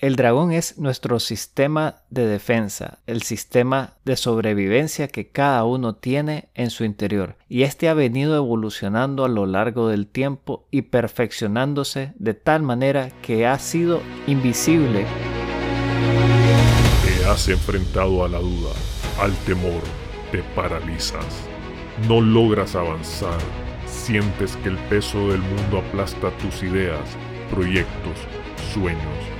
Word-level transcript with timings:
El 0.00 0.16
dragón 0.16 0.50
es 0.50 0.78
nuestro 0.78 1.20
sistema 1.20 1.96
de 2.08 2.26
defensa, 2.26 3.00
el 3.06 3.20
sistema 3.20 3.98
de 4.06 4.16
sobrevivencia 4.16 5.08
que 5.08 5.28
cada 5.28 5.62
uno 5.64 5.94
tiene 5.94 6.48
en 6.54 6.70
su 6.70 6.84
interior, 6.84 7.36
y 7.50 7.64
este 7.64 7.86
ha 7.90 7.92
venido 7.92 8.34
evolucionando 8.34 9.26
a 9.26 9.28
lo 9.28 9.44
largo 9.44 9.88
del 9.88 10.06
tiempo 10.06 10.66
y 10.70 10.82
perfeccionándose 10.82 12.14
de 12.18 12.32
tal 12.32 12.62
manera 12.62 13.10
que 13.20 13.46
ha 13.46 13.58
sido 13.58 14.00
invisible. 14.26 15.04
Te 17.04 17.26
has 17.26 17.46
enfrentado 17.48 18.24
a 18.24 18.28
la 18.30 18.38
duda, 18.38 18.72
al 19.20 19.34
temor, 19.44 19.82
te 20.32 20.42
paralizas, 20.54 21.46
no 22.08 22.22
logras 22.22 22.74
avanzar, 22.74 23.38
sientes 23.86 24.56
que 24.56 24.70
el 24.70 24.78
peso 24.88 25.28
del 25.28 25.42
mundo 25.42 25.80
aplasta 25.86 26.30
tus 26.38 26.62
ideas, 26.62 27.04
proyectos, 27.50 28.16
sueños 28.72 29.39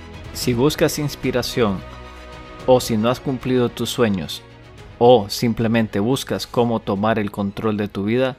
Si 0.33 0.53
buscas 0.53 0.97
inspiración 0.97 1.79
o 2.65 2.79
si 2.79 2.97
no 2.97 3.09
has 3.09 3.19
cumplido 3.19 3.69
tus 3.69 3.89
sueños 3.89 4.41
o 4.97 5.29
simplemente 5.29 5.99
buscas 5.99 6.47
cómo 6.47 6.79
tomar 6.79 7.19
el 7.19 7.31
control 7.31 7.75
de 7.77 7.89
tu 7.89 8.05
vida, 8.05 8.37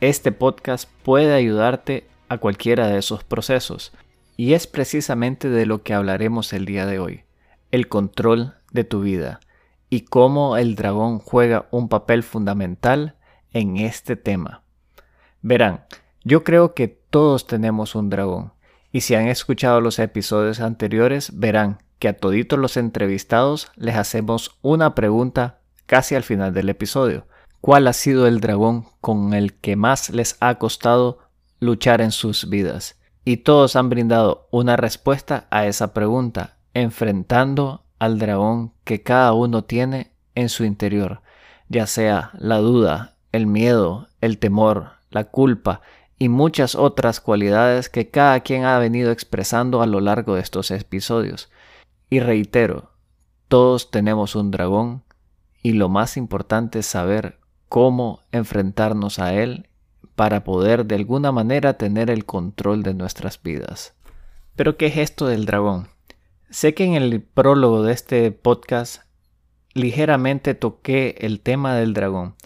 este 0.00 0.32
podcast 0.32 0.88
puede 1.02 1.34
ayudarte 1.34 2.06
a 2.28 2.38
cualquiera 2.38 2.86
de 2.86 2.98
esos 2.98 3.24
procesos. 3.24 3.92
Y 4.36 4.54
es 4.54 4.66
precisamente 4.66 5.48
de 5.50 5.66
lo 5.66 5.82
que 5.82 5.92
hablaremos 5.92 6.52
el 6.52 6.64
día 6.66 6.86
de 6.86 6.98
hoy, 6.98 7.24
el 7.72 7.88
control 7.88 8.54
de 8.72 8.84
tu 8.84 9.00
vida 9.00 9.40
y 9.90 10.02
cómo 10.02 10.56
el 10.56 10.76
dragón 10.76 11.18
juega 11.18 11.66
un 11.70 11.88
papel 11.88 12.22
fundamental 12.22 13.16
en 13.52 13.76
este 13.76 14.16
tema. 14.16 14.62
Verán, 15.42 15.84
yo 16.22 16.42
creo 16.42 16.74
que 16.74 16.88
todos 16.88 17.46
tenemos 17.46 17.94
un 17.94 18.08
dragón 18.08 18.53
y 18.94 19.00
si 19.00 19.16
han 19.16 19.26
escuchado 19.26 19.80
los 19.80 19.98
episodios 19.98 20.60
anteriores, 20.60 21.32
verán 21.40 21.82
que 21.98 22.06
a 22.06 22.16
toditos 22.16 22.60
los 22.60 22.76
entrevistados 22.76 23.72
les 23.74 23.96
hacemos 23.96 24.56
una 24.62 24.94
pregunta 24.94 25.58
casi 25.86 26.14
al 26.14 26.22
final 26.22 26.54
del 26.54 26.68
episodio. 26.68 27.26
¿Cuál 27.60 27.88
ha 27.88 27.92
sido 27.92 28.28
el 28.28 28.38
dragón 28.38 28.86
con 29.00 29.34
el 29.34 29.54
que 29.54 29.74
más 29.74 30.10
les 30.10 30.36
ha 30.38 30.60
costado 30.60 31.18
luchar 31.58 32.02
en 32.02 32.12
sus 32.12 32.48
vidas? 32.48 32.96
Y 33.24 33.38
todos 33.38 33.74
han 33.74 33.90
brindado 33.90 34.46
una 34.52 34.76
respuesta 34.76 35.48
a 35.50 35.66
esa 35.66 35.92
pregunta, 35.92 36.58
enfrentando 36.72 37.82
al 37.98 38.20
dragón 38.20 38.74
que 38.84 39.02
cada 39.02 39.32
uno 39.32 39.64
tiene 39.64 40.12
en 40.36 40.48
su 40.48 40.62
interior, 40.62 41.20
ya 41.68 41.88
sea 41.88 42.30
la 42.34 42.58
duda, 42.58 43.16
el 43.32 43.48
miedo, 43.48 44.06
el 44.20 44.38
temor, 44.38 44.92
la 45.10 45.24
culpa, 45.24 45.80
y 46.18 46.28
muchas 46.28 46.74
otras 46.74 47.20
cualidades 47.20 47.88
que 47.88 48.10
cada 48.10 48.40
quien 48.40 48.64
ha 48.64 48.78
venido 48.78 49.10
expresando 49.10 49.82
a 49.82 49.86
lo 49.86 50.00
largo 50.00 50.34
de 50.34 50.40
estos 50.40 50.70
episodios. 50.70 51.50
Y 52.10 52.20
reitero, 52.20 52.90
todos 53.48 53.90
tenemos 53.90 54.36
un 54.36 54.50
dragón 54.50 55.02
y 55.62 55.72
lo 55.72 55.88
más 55.88 56.16
importante 56.16 56.80
es 56.80 56.86
saber 56.86 57.38
cómo 57.68 58.20
enfrentarnos 58.32 59.18
a 59.18 59.34
él 59.34 59.68
para 60.14 60.44
poder 60.44 60.86
de 60.86 60.94
alguna 60.94 61.32
manera 61.32 61.76
tener 61.76 62.10
el 62.10 62.24
control 62.24 62.82
de 62.82 62.94
nuestras 62.94 63.42
vidas. 63.42 63.94
Pero 64.54 64.76
¿qué 64.76 64.86
es 64.86 64.96
esto 64.98 65.26
del 65.26 65.46
dragón? 65.46 65.88
Sé 66.50 66.74
que 66.74 66.84
en 66.84 66.94
el 66.94 67.20
prólogo 67.20 67.82
de 67.82 67.92
este 67.92 68.30
podcast 68.30 69.02
ligeramente 69.72 70.54
toqué 70.54 71.16
el 71.18 71.40
tema 71.40 71.74
del 71.74 71.94
dragón, 71.94 72.36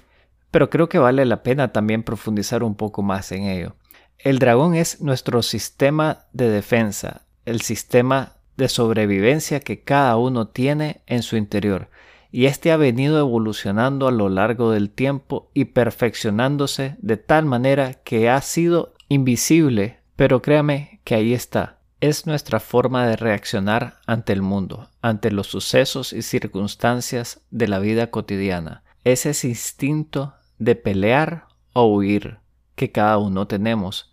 pero 0.51 0.71
creo 0.71 0.89
que 0.89 0.99
vale 0.99 1.25
la 1.25 1.43
pena 1.43 1.73
también 1.73 2.03
profundizar 2.03 2.63
un 2.63 2.75
poco 2.75 3.03
más 3.03 3.33
en 3.33 3.45
ello. 3.45 3.77
El 4.19 4.39
dragón 4.39 4.75
es 4.75 5.01
nuestro 5.01 5.43
sistema 5.43 6.27
de 6.33 6.49
defensa, 6.49 7.23
el 7.45 7.61
sistema 7.61 8.37
de 8.57 8.69
sobrevivencia 8.69 9.61
que 9.61 9.83
cada 9.83 10.17
uno 10.17 10.49
tiene 10.49 11.03
en 11.07 11.23
su 11.23 11.37
interior, 11.37 11.89
y 12.31 12.47
este 12.47 12.73
ha 12.73 12.77
venido 12.77 13.19
evolucionando 13.19 14.09
a 14.09 14.11
lo 14.11 14.29
largo 14.29 14.73
del 14.73 14.91
tiempo 14.91 15.51
y 15.55 15.67
perfeccionándose 15.67 16.97
de 17.01 17.17
tal 17.17 17.47
manera 17.47 17.95
que 17.95 18.29
ha 18.29 18.41
sido 18.43 18.95
invisible, 19.09 20.01
pero 20.17 20.43
créame 20.43 21.01
que 21.05 21.15
ahí 21.15 21.33
está. 21.33 21.79
Es 22.01 22.27
nuestra 22.27 22.61
forma 22.61 23.07
de 23.07 23.17
reaccionar 23.17 23.99
ante 24.07 24.33
el 24.33 24.43
mundo, 24.43 24.89
ante 25.01 25.31
los 25.31 25.47
sucesos 25.47 26.13
y 26.13 26.23
circunstancias 26.23 27.41
de 27.51 27.67
la 27.67 27.79
vida 27.79 28.11
cotidiana. 28.11 28.85
Es 29.05 29.27
ese 29.27 29.49
instinto 29.49 30.35
de 30.59 30.75
pelear 30.75 31.47
o 31.73 31.85
huir 31.87 32.39
que 32.75 32.91
cada 32.93 33.19
uno 33.19 33.47
tenemos. 33.47 34.13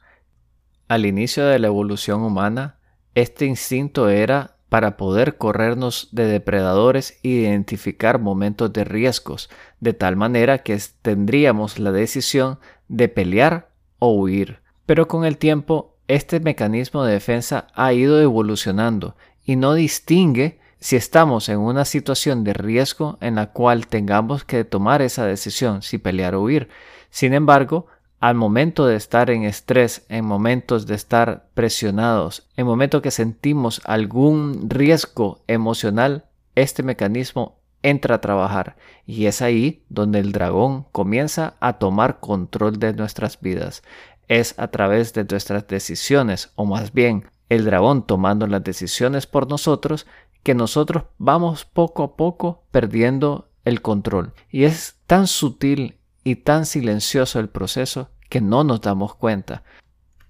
Al 0.88 1.06
inicio 1.06 1.46
de 1.46 1.60
la 1.60 1.68
evolución 1.68 2.22
humana, 2.22 2.78
este 3.16 3.46
instinto 3.46 4.10
era 4.10 4.58
para 4.70 4.98
poder 4.98 5.38
corrernos 5.38 6.10
de 6.12 6.26
depredadores 6.26 7.20
e 7.24 7.30
identificar 7.30 8.20
momentos 8.20 8.74
de 8.74 8.84
riesgos, 8.84 9.50
de 9.80 9.94
tal 9.94 10.16
manera 10.16 10.64
que 10.64 10.78
tendríamos 11.02 11.80
la 11.80 11.92
decisión 11.92 12.60
de 12.88 13.08
pelear 13.08 13.70
o 14.00 14.12
huir. 14.12 14.60
Pero 14.86 15.08
con 15.08 15.26
el 15.26 15.38
tiempo, 15.38 15.98
este 16.08 16.40
mecanismo 16.40 17.04
de 17.04 17.14
defensa 17.14 17.68
ha 17.74 17.94
ido 17.94 18.22
evolucionando 18.22 19.16
y 19.44 19.56
no 19.56 19.74
distingue 19.74 20.60
si 20.80 20.96
estamos 20.96 21.50
en 21.50 21.60
una 21.60 21.86
situación 21.86 22.44
de 22.44 22.54
riesgo 22.54 23.18
en 23.22 23.36
la 23.36 23.52
cual 23.52 23.88
tengamos 23.88 24.44
que 24.44 24.64
tomar 24.64 25.02
esa 25.02 25.26
decisión, 25.26 25.82
si 25.82 25.98
pelear 25.98 26.36
o 26.36 26.44
huir. 26.44 26.70
Sin 27.10 27.34
embargo, 27.34 27.88
al 28.20 28.36
momento 28.36 28.86
de 28.86 28.96
estar 28.96 29.30
en 29.30 29.44
estrés, 29.44 30.06
en 30.10 30.26
momentos 30.26 30.88
de 30.88 30.96
estar 30.96 31.48
presionados, 31.54 32.48
en 32.56 32.66
momentos 32.66 33.02
que 33.02 33.12
sentimos 33.12 33.82
algún 33.86 34.70
riesgo 34.70 35.44
emocional, 35.48 36.26
este 36.56 36.84
mecanismo 36.84 37.60
entra 37.84 38.16
a 38.16 38.22
trabajar 38.22 38.78
y 39.06 39.28
es 39.28 39.42
ahí 39.42 39.84
donde 39.90 40.20
el 40.20 40.32
dragón 40.32 40.86
comienza 40.92 41.56
a 41.60 41.74
tomar 41.74 42.20
control 42.20 42.80
de 42.80 42.94
nuestras 42.94 43.40
vidas. 43.40 43.84
Es 44.28 44.58
a 44.58 44.70
través 44.70 45.14
de 45.14 45.26
nuestras 45.26 45.68
decisiones, 45.68 46.52
o 46.56 46.66
más 46.66 46.94
bien 46.94 47.26
el 47.50 47.66
dragón 47.66 48.08
tomando 48.08 48.48
las 48.48 48.64
decisiones 48.64 49.28
por 49.28 49.48
nosotros, 49.48 50.08
que 50.46 50.54
nosotros 50.54 51.06
vamos 51.18 51.66
poco 51.66 52.04
a 52.04 52.16
poco 52.16 52.68
perdiendo 52.70 53.50
el 53.64 53.82
control. 53.82 54.32
Y 54.52 54.66
es 54.66 54.98
tan 55.08 55.26
sutil 55.26 55.98
y 56.24 56.36
tan 56.36 56.68
silencioso 56.68 57.40
el 57.40 57.50
proceso 57.50 58.12
que 58.30 58.42
no 58.42 58.64
nos 58.64 58.82
damos 58.82 59.16
cuenta. 59.16 59.64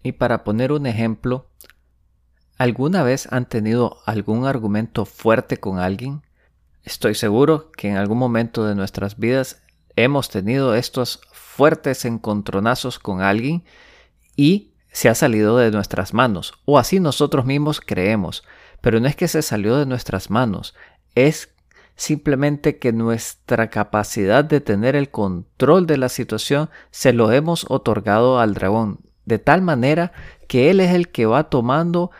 Y 0.03 0.13
para 0.13 0.45
poner 0.45 0.71
un 0.71 0.85
ejemplo, 0.85 1.49
¿alguna 2.57 3.03
vez 3.03 3.27
han 3.29 3.49
tenido 3.49 3.97
algún 4.05 4.45
argumento 4.45 5.03
fuerte 5.03 5.57
con 5.57 5.79
alguien? 5.79 6.21
Estoy 6.85 7.13
seguro 7.13 7.69
que 7.73 7.89
en 7.89 7.97
algún 7.97 8.17
momento 8.17 8.63
de 8.63 8.73
nuestras 8.73 9.17
vidas 9.17 9.63
hemos 9.97 10.29
tenido 10.29 10.75
estos 10.75 11.19
fuertes 11.33 12.05
encontronazos 12.05 12.99
con 12.99 13.19
alguien 13.21 13.65
y 14.37 14.75
se 14.93 15.09
ha 15.09 15.15
salido 15.15 15.57
de 15.57 15.71
nuestras 15.71 16.13
manos, 16.13 16.53
o 16.63 16.79
así 16.79 17.01
nosotros 17.01 17.43
mismos 17.43 17.81
creemos. 17.81 18.45
Pero 18.81 18.99
no 18.99 19.07
es 19.07 19.15
que 19.15 19.27
se 19.27 19.41
salió 19.41 19.77
de 19.77 19.85
nuestras 19.85 20.29
manos, 20.29 20.75
es 21.15 21.49
simplemente 21.95 22.77
que 22.77 22.91
nuestra 22.91 23.69
capacidad 23.69 24.43
de 24.43 24.61
tener 24.61 24.95
el 24.95 25.09
control 25.09 25.87
de 25.87 25.97
la 25.97 26.09
situación 26.09 26.69
se 26.91 27.13
lo 27.13 27.31
hemos 27.31 27.65
otorgado 27.69 28.39
al 28.39 28.53
dragón, 28.53 28.99
de 29.25 29.39
tal 29.39 29.61
manera 29.61 30.11
que 30.47 30.69
él 30.69 30.79
es 30.79 30.93
el 30.93 31.09
que 31.09 31.25
va 31.25 31.49
tomando 31.49 32.11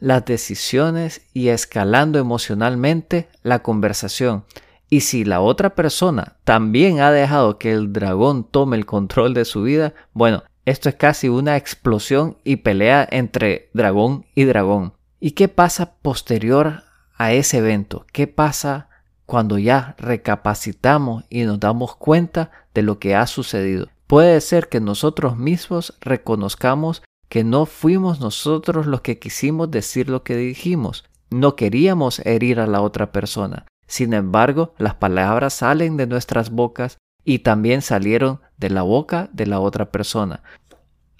las 0.00 0.24
decisiones 0.24 1.22
y 1.34 1.48
escalando 1.48 2.18
emocionalmente 2.18 3.28
la 3.42 3.62
conversación. 3.62 4.44
Y 4.90 5.00
si 5.00 5.24
la 5.24 5.40
otra 5.40 5.74
persona 5.74 6.36
también 6.44 7.00
ha 7.00 7.10
dejado 7.10 7.58
que 7.58 7.72
el 7.72 7.92
dragón 7.92 8.44
tome 8.44 8.76
el 8.76 8.86
control 8.86 9.34
de 9.34 9.44
su 9.44 9.62
vida, 9.62 9.92
bueno, 10.14 10.44
esto 10.64 10.88
es 10.88 10.94
casi 10.94 11.28
una 11.28 11.56
explosión 11.56 12.38
y 12.44 12.56
pelea 12.56 13.06
entre 13.10 13.68
dragón 13.74 14.26
y 14.34 14.44
dragón. 14.44 14.94
¿Y 15.20 15.32
qué 15.32 15.48
pasa 15.48 15.96
posterior 16.00 16.84
a 17.16 17.32
ese 17.32 17.58
evento? 17.58 18.06
¿Qué 18.12 18.28
pasa 18.28 18.88
cuando 19.26 19.58
ya 19.58 19.96
recapacitamos 19.98 21.24
y 21.28 21.42
nos 21.42 21.58
damos 21.58 21.96
cuenta 21.96 22.52
de 22.72 22.82
lo 22.82 23.00
que 23.00 23.16
ha 23.16 23.26
sucedido? 23.26 23.88
Puede 24.06 24.40
ser 24.40 24.68
que 24.68 24.80
nosotros 24.80 25.36
mismos 25.36 25.98
reconozcamos 26.00 27.02
que 27.28 27.44
no 27.44 27.66
fuimos 27.66 28.20
nosotros 28.20 28.86
los 28.86 29.00
que 29.00 29.18
quisimos 29.18 29.70
decir 29.70 30.08
lo 30.08 30.22
que 30.22 30.36
dijimos. 30.36 31.04
no 31.30 31.56
queríamos 31.56 32.20
herir 32.20 32.58
a 32.58 32.66
la 32.66 32.80
otra 32.80 33.12
persona. 33.12 33.66
Sin 33.86 34.14
embargo, 34.14 34.72
las 34.78 34.94
palabras 34.94 35.52
salen 35.52 35.98
de 35.98 36.06
nuestras 36.06 36.48
bocas 36.48 36.96
y 37.22 37.40
también 37.40 37.82
salieron 37.82 38.40
de 38.56 38.70
la 38.70 38.80
boca 38.80 39.28
de 39.34 39.44
la 39.44 39.60
otra 39.60 39.90
persona. 39.90 40.42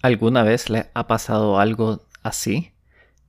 ¿Alguna 0.01 0.45
vez 0.45 0.71
le 0.71 0.91
ha 0.95 1.07
pasado 1.07 1.59
algo 1.59 2.01
así? 2.23 2.73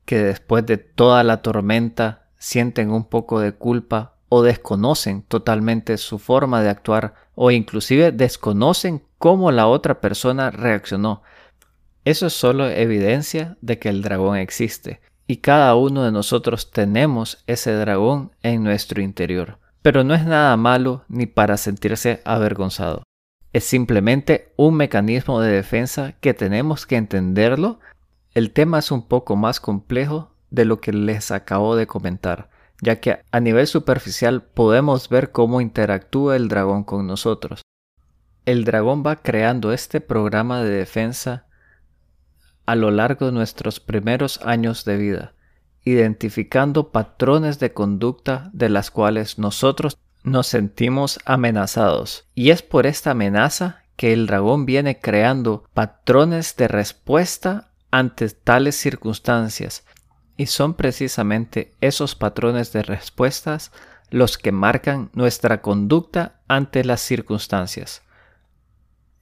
Que 0.09 0.23
después 0.23 0.65
de 0.65 0.77
toda 0.77 1.23
la 1.23 1.43
tormenta 1.43 2.23
sienten 2.39 2.89
un 2.89 3.03
poco 3.03 3.41
de 3.41 3.51
culpa 3.51 4.15
o 4.27 4.41
desconocen 4.41 5.21
totalmente 5.21 5.99
su 5.99 6.17
forma 6.17 6.63
de 6.63 6.69
actuar 6.69 7.13
o 7.35 7.51
inclusive 7.51 8.11
desconocen 8.11 9.03
cómo 9.19 9.51
la 9.51 9.67
otra 9.67 10.01
persona 10.01 10.49
reaccionó. 10.49 11.21
Eso 12.05 12.25
es 12.25 12.33
solo 12.33 12.67
evidencia 12.67 13.55
de 13.61 13.77
que 13.77 13.89
el 13.89 14.01
dragón 14.01 14.37
existe 14.37 14.99
y 15.27 15.37
cada 15.37 15.75
uno 15.75 16.03
de 16.03 16.11
nosotros 16.11 16.71
tenemos 16.71 17.43
ese 17.45 17.73
dragón 17.73 18.31
en 18.41 18.63
nuestro 18.63 19.03
interior. 19.03 19.59
Pero 19.83 20.03
no 20.03 20.15
es 20.15 20.25
nada 20.25 20.57
malo 20.57 21.03
ni 21.07 21.27
para 21.27 21.55
sentirse 21.55 22.23
avergonzado. 22.25 23.03
Es 23.53 23.63
simplemente 23.63 24.53
un 24.57 24.73
mecanismo 24.73 25.39
de 25.39 25.51
defensa 25.51 26.13
que 26.19 26.33
tenemos 26.33 26.87
que 26.87 26.95
entenderlo. 26.95 27.79
El 28.33 28.51
tema 28.51 28.79
es 28.79 28.91
un 28.91 29.07
poco 29.07 29.35
más 29.35 29.59
complejo 29.59 30.31
de 30.49 30.65
lo 30.65 30.81
que 30.81 30.93
les 30.93 31.31
acabo 31.31 31.75
de 31.75 31.87
comentar 31.87 32.49
ya 32.81 32.99
que 32.99 33.19
a 33.31 33.39
nivel 33.39 33.67
superficial 33.67 34.43
podemos 34.43 35.09
ver 35.09 35.31
cómo 35.31 35.61
interactúa 35.61 36.35
el 36.35 36.47
dragón 36.47 36.83
con 36.83 37.07
nosotros. 37.07 37.61
El 38.45 38.63
dragón 38.65 39.03
va 39.05 39.17
creando 39.17 39.73
este 39.73 40.01
programa 40.01 40.63
de 40.63 40.69
defensa 40.69 41.45
a 42.65 42.75
lo 42.75 42.91
largo 42.91 43.27
de 43.27 43.31
nuestros 43.31 43.79
primeros 43.79 44.39
años 44.43 44.85
de 44.85 44.97
vida, 44.97 45.33
identificando 45.83 46.91
patrones 46.91 47.59
de 47.59 47.73
conducta 47.73 48.49
de 48.53 48.69
las 48.69 48.91
cuales 48.91 49.39
nosotros 49.39 49.97
nos 50.23 50.47
sentimos 50.47 51.19
amenazados. 51.25 52.25
Y 52.35 52.51
es 52.51 52.61
por 52.61 52.85
esta 52.85 53.11
amenaza 53.11 53.83
que 53.95 54.13
el 54.13 54.27
dragón 54.27 54.65
viene 54.65 54.99
creando 54.99 55.65
patrones 55.73 56.55
de 56.55 56.67
respuesta 56.67 57.68
ante 57.91 58.29
tales 58.29 58.75
circunstancias, 58.75 59.85
y 60.37 60.45
son 60.45 60.73
precisamente 60.73 61.73
esos 61.81 62.15
patrones 62.15 62.71
de 62.71 62.83
respuestas 62.83 63.71
los 64.09 64.37
que 64.37 64.51
marcan 64.51 65.09
nuestra 65.13 65.61
conducta 65.61 66.39
ante 66.47 66.83
las 66.83 67.01
circunstancias. 67.01 68.01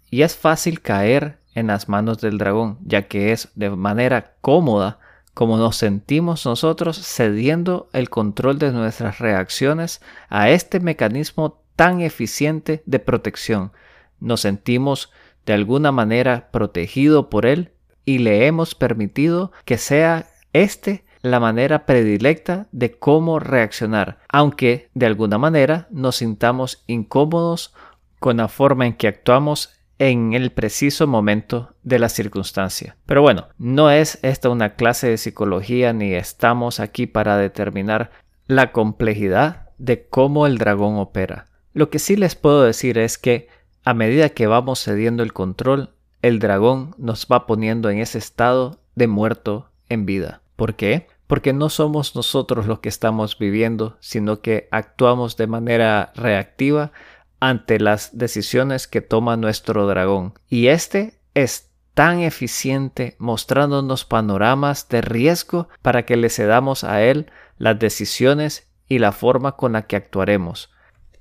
Y 0.10 0.22
es 0.22 0.36
fácil 0.36 0.82
caer 0.82 1.40
en 1.54 1.68
las 1.68 1.90
manos 1.90 2.20
del 2.20 2.38
dragón, 2.38 2.78
ya 2.84 3.08
que 3.08 3.32
es 3.32 3.50
de 3.56 3.70
manera 3.72 4.36
cómoda 4.42 5.00
como 5.34 5.58
nos 5.58 5.76
sentimos 5.76 6.46
nosotros 6.46 6.98
cediendo 6.98 7.90
el 7.94 8.10
control 8.10 8.58
de 8.58 8.72
nuestras 8.72 9.20
reacciones 9.20 10.02
a 10.30 10.50
este 10.50 10.80
mecanismo 10.80 11.62
tan 11.76 12.02
eficiente 12.02 12.82
de 12.86 13.00
protección. 13.00 13.72
Nos 14.20 14.42
sentimos 14.42 15.12
de 15.46 15.54
alguna 15.54 15.92
manera 15.92 16.50
protegido 16.52 17.30
por 17.30 17.46
él 17.46 17.72
y 18.08 18.20
le 18.20 18.48
hemos 18.48 18.74
permitido 18.74 19.52
que 19.66 19.78
sea 19.78 20.28
este 20.54 21.04
la 21.22 21.42
manera 21.42 21.86
predilecta 21.86 22.68
de 22.72 22.98
cómo 22.98 23.38
reaccionar, 23.38 24.20
aunque 24.30 24.90
de 24.94 25.08
alguna 25.08 25.38
manera 25.38 25.90
nos 25.92 26.16
sintamos 26.16 26.86
incómodos 26.88 27.76
con 28.20 28.38
la 28.38 28.48
forma 28.48 28.88
en 28.88 28.94
que 28.94 29.10
actuamos 29.10 29.74
en 30.00 30.32
el 30.32 30.54
preciso 30.54 31.06
momento 31.06 31.76
de 31.84 32.00
la 32.00 32.08
circunstancia. 32.08 32.96
Pero 33.06 33.22
bueno, 33.22 33.50
no 33.58 33.92
es 33.92 34.20
esta 34.22 34.48
una 34.48 34.76
clase 34.76 35.10
de 35.10 35.18
psicología 35.18 35.92
ni 35.92 36.14
estamos 36.14 36.80
aquí 36.80 37.08
para 37.08 37.38
determinar 37.38 38.12
la 38.46 38.72
complejidad 38.72 39.72
de 39.80 40.08
cómo 40.08 40.48
el 40.48 40.60
dragón 40.60 40.96
opera. 40.96 41.48
Lo 41.74 41.90
que 41.90 42.00
sí 42.00 42.16
les 42.16 42.36
puedo 42.36 42.64
decir 42.64 42.98
es 42.98 43.18
que 43.18 43.50
a 43.84 43.94
medida 43.94 44.30
que 44.30 44.48
vamos 44.48 44.82
cediendo 44.82 45.24
el 45.24 45.34
control, 45.34 45.97
el 46.22 46.40
dragón 46.40 46.96
nos 46.98 47.28
va 47.32 47.46
poniendo 47.46 47.90
en 47.90 48.00
ese 48.00 48.18
estado 48.18 48.80
de 48.96 49.08
muerto 49.08 49.70
en 49.90 50.06
vida. 50.06 50.42
¿Por 50.56 50.76
qué? 50.76 51.08
Porque 51.28 51.54
no 51.54 51.70
somos 51.70 52.16
nosotros 52.16 52.68
los 52.68 52.80
que 52.80 52.90
estamos 52.90 53.38
viviendo, 53.38 53.98
sino 54.00 54.42
que 54.42 54.68
actuamos 54.72 55.38
de 55.38 55.48
manera 55.48 56.12
reactiva 56.16 56.92
ante 57.40 57.80
las 57.80 58.18
decisiones 58.18 58.88
que 58.88 59.02
toma 59.02 59.38
nuestro 59.38 59.88
dragón. 59.88 60.34
Y 60.50 60.68
este 60.68 61.20
es 61.34 61.70
tan 61.94 62.20
eficiente 62.20 63.16
mostrándonos 63.20 64.06
panoramas 64.06 64.88
de 64.90 65.02
riesgo 65.02 65.68
para 65.82 66.06
que 66.06 66.18
le 66.18 66.30
cedamos 66.30 66.84
a 66.84 67.02
él 67.02 67.32
las 67.58 67.80
decisiones 67.80 68.68
y 68.88 69.00
la 69.00 69.12
forma 69.12 69.54
con 69.54 69.74
la 69.74 69.88
que 69.88 69.96
actuaremos. 69.96 70.72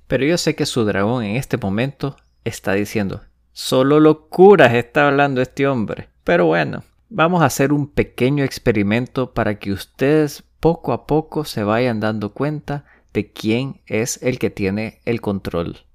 Pero 0.07 0.25
yo 0.25 0.37
sé 0.37 0.55
que 0.55 0.65
su 0.65 0.85
dragón 0.85 1.23
en 1.23 1.35
este 1.35 1.57
momento 1.57 2.15
está 2.43 2.73
diciendo, 2.73 3.21
solo 3.57 3.99
locuras 3.99 4.73
está 4.73 5.07
hablando 5.07 5.41
este 5.41 5.67
hombre. 5.67 6.09
Pero 6.23 6.45
bueno, 6.45 6.83
Vamos 7.09 7.41
a 7.41 7.45
hacer 7.45 7.71
un 7.71 7.87
pequeño 7.87 8.43
experimento 8.43 9.33
para 9.33 9.59
que 9.59 9.71
ustedes 9.71 10.43
poco 10.59 10.91
a 10.91 11.07
poco 11.07 11.45
se 11.45 11.63
vayan 11.63 12.01
dando 12.01 12.33
cuenta 12.33 12.83
de 13.13 13.31
quién 13.31 13.79
es 13.85 14.21
el 14.21 14.39
que 14.39 14.49
tiene 14.49 14.99
el 15.05 15.21
control. 15.21 15.85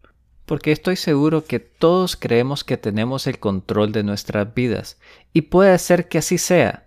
Porque 0.46 0.72
estoy 0.72 0.96
seguro 0.96 1.44
que 1.44 1.60
todos 1.60 2.16
creemos 2.16 2.64
que 2.64 2.78
tenemos 2.78 3.26
el 3.26 3.38
control 3.38 3.92
de 3.92 4.04
nuestras 4.04 4.54
vidas 4.54 4.98
y 5.34 5.42
puede 5.42 5.78
ser 5.78 6.08
que 6.08 6.16
así 6.16 6.38
sea, 6.38 6.86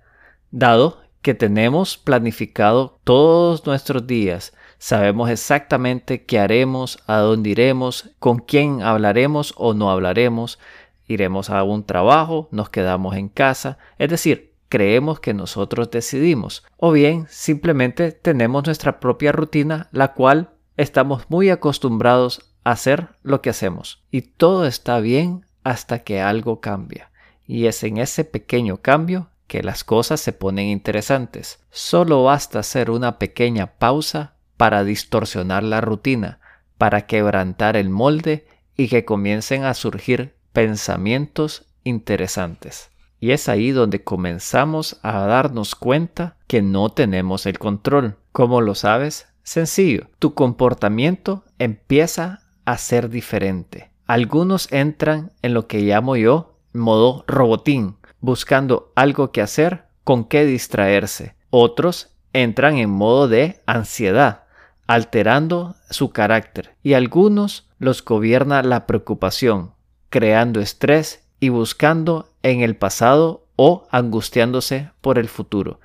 dado 0.49 1.01
que 1.21 1.35
tenemos 1.35 1.95
planificado 1.95 2.99
todos 3.03 3.67
nuestros 3.67 4.07
días, 4.07 4.53
sabemos 4.77 5.29
exactamente 5.29 6.25
qué 6.25 6.39
haremos, 6.39 6.99
a 7.07 7.17
dónde 7.17 7.49
iremos, 7.49 8.11
con 8.19 8.39
quién 8.39 8.81
hablaremos 8.81 9.53
o 9.57 9.73
no 9.73 9.89
hablaremos, 9.91 10.59
iremos 11.07 11.49
a 11.49 11.63
un 11.63 11.85
trabajo, 11.85 12.47
nos 12.51 12.69
quedamos 12.69 13.15
en 13.15 13.29
casa, 13.29 13.77
es 13.97 14.09
decir, 14.09 14.53
creemos 14.69 15.19
que 15.19 15.33
nosotros 15.33 15.91
decidimos, 15.91 16.63
o 16.77 16.91
bien 16.91 17.27
simplemente 17.29 18.11
tenemos 18.11 18.65
nuestra 18.65 18.99
propia 18.99 19.31
rutina, 19.31 19.89
la 19.91 20.13
cual 20.13 20.49
estamos 20.77 21.29
muy 21.29 21.49
acostumbrados 21.49 22.51
a 22.63 22.71
hacer 22.71 23.09
lo 23.23 23.41
que 23.41 23.49
hacemos. 23.49 24.03
Y 24.11 24.21
todo 24.21 24.65
está 24.65 24.99
bien 24.99 25.45
hasta 25.63 25.99
que 25.99 26.21
algo 26.21 26.59
cambia. 26.59 27.11
Y 27.47 27.67
es 27.67 27.83
en 27.83 27.97
ese 27.97 28.25
pequeño 28.25 28.77
cambio 28.77 29.29
que 29.47 29.63
las 29.63 29.83
cosas 29.83 30.19
se 30.19 30.33
ponen 30.33 30.67
interesantes. 30.67 31.59
Solo 31.69 32.23
basta 32.23 32.59
hacer 32.59 32.89
una 32.89 33.19
pequeña 33.19 33.67
pausa 33.67 34.34
para 34.57 34.83
distorsionar 34.83 35.63
la 35.63 35.81
rutina, 35.81 36.39
para 36.77 37.05
quebrantar 37.05 37.77
el 37.77 37.89
molde 37.89 38.47
y 38.75 38.87
que 38.87 39.05
comiencen 39.05 39.63
a 39.63 39.73
surgir 39.73 40.35
pensamientos 40.53 41.67
interesantes. 41.83 42.91
Y 43.19 43.31
es 43.31 43.49
ahí 43.49 43.71
donde 43.71 44.03
comenzamos 44.03 44.99
a 45.01 45.19
darnos 45.19 45.75
cuenta 45.75 46.37
que 46.47 46.61
no 46.61 46.89
tenemos 46.89 47.45
el 47.45 47.57
control. 47.57 48.17
¿Cómo 48.31 48.61
lo 48.61 48.75
sabes? 48.75 49.27
Sencillo, 49.43 50.07
tu 50.19 50.33
comportamiento 50.33 51.43
empieza 51.59 52.41
a 52.65 52.77
ser 52.77 53.09
diferente. 53.09 53.91
Algunos 54.07 54.71
entran 54.71 55.31
en 55.41 55.53
lo 55.53 55.67
que 55.67 55.79
llamo 55.79 56.15
yo 56.15 56.57
modo 56.73 57.23
robotín, 57.27 57.97
buscando 58.19 58.91
algo 58.95 59.31
que 59.31 59.41
hacer, 59.41 59.85
con 60.03 60.25
qué 60.25 60.45
distraerse. 60.45 61.35
Otros 61.49 62.15
entran 62.33 62.77
en 62.77 62.89
modo 62.89 63.27
de 63.27 63.61
ansiedad, 63.65 64.44
alterando 64.87 65.75
su 65.89 66.11
carácter. 66.11 66.75
Y 66.83 66.93
algunos 66.93 67.67
los 67.79 68.03
gobierna 68.03 68.63
la 68.63 68.85
preocupación, 68.85 69.73
creando 70.09 70.59
estrés 70.59 71.23
y 71.39 71.49
buscando 71.49 72.29
en 72.43 72.61
el 72.61 72.75
pasado 72.75 73.45
o 73.55 73.87
angustiándose 73.91 74.91
por 75.01 75.17
el 75.19 75.29
futuro. 75.29 75.79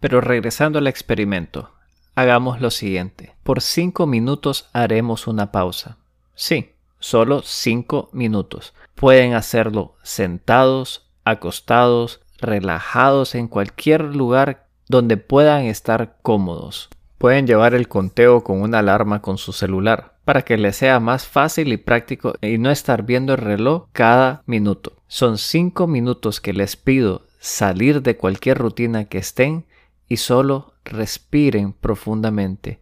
Pero 0.00 0.20
regresando 0.20 0.78
al 0.78 0.86
experimento, 0.86 1.70
hagamos 2.14 2.60
lo 2.60 2.70
siguiente. 2.70 3.34
Por 3.42 3.60
cinco 3.60 4.06
minutos 4.06 4.68
haremos 4.72 5.26
una 5.26 5.52
pausa. 5.52 5.96
Sí, 6.34 6.72
solo 6.98 7.42
cinco 7.42 8.10
minutos. 8.12 8.74
Pueden 8.94 9.34
hacerlo 9.34 9.96
sentados, 10.02 11.08
acostados, 11.24 12.20
relajados 12.38 13.34
en 13.34 13.48
cualquier 13.48 14.02
lugar 14.02 14.66
donde 14.88 15.16
puedan 15.16 15.64
estar 15.64 16.16
cómodos. 16.22 16.88
Pueden 17.18 17.48
llevar 17.48 17.74
el 17.74 17.88
conteo 17.88 18.44
con 18.44 18.62
una 18.62 18.78
alarma 18.78 19.20
con 19.20 19.38
su 19.38 19.52
celular 19.52 20.14
para 20.24 20.42
que 20.42 20.56
les 20.56 20.76
sea 20.76 21.00
más 21.00 21.26
fácil 21.26 21.72
y 21.72 21.76
práctico 21.76 22.34
y 22.40 22.58
no 22.58 22.70
estar 22.70 23.02
viendo 23.02 23.32
el 23.32 23.38
reloj 23.38 23.88
cada 23.92 24.42
minuto. 24.46 24.92
Son 25.08 25.36
cinco 25.36 25.88
minutos 25.88 26.40
que 26.40 26.52
les 26.52 26.76
pido 26.76 27.26
salir 27.40 28.02
de 28.02 28.16
cualquier 28.16 28.58
rutina 28.58 29.06
que 29.06 29.18
estén 29.18 29.66
y 30.08 30.18
solo 30.18 30.74
respiren 30.84 31.72
profundamente 31.72 32.80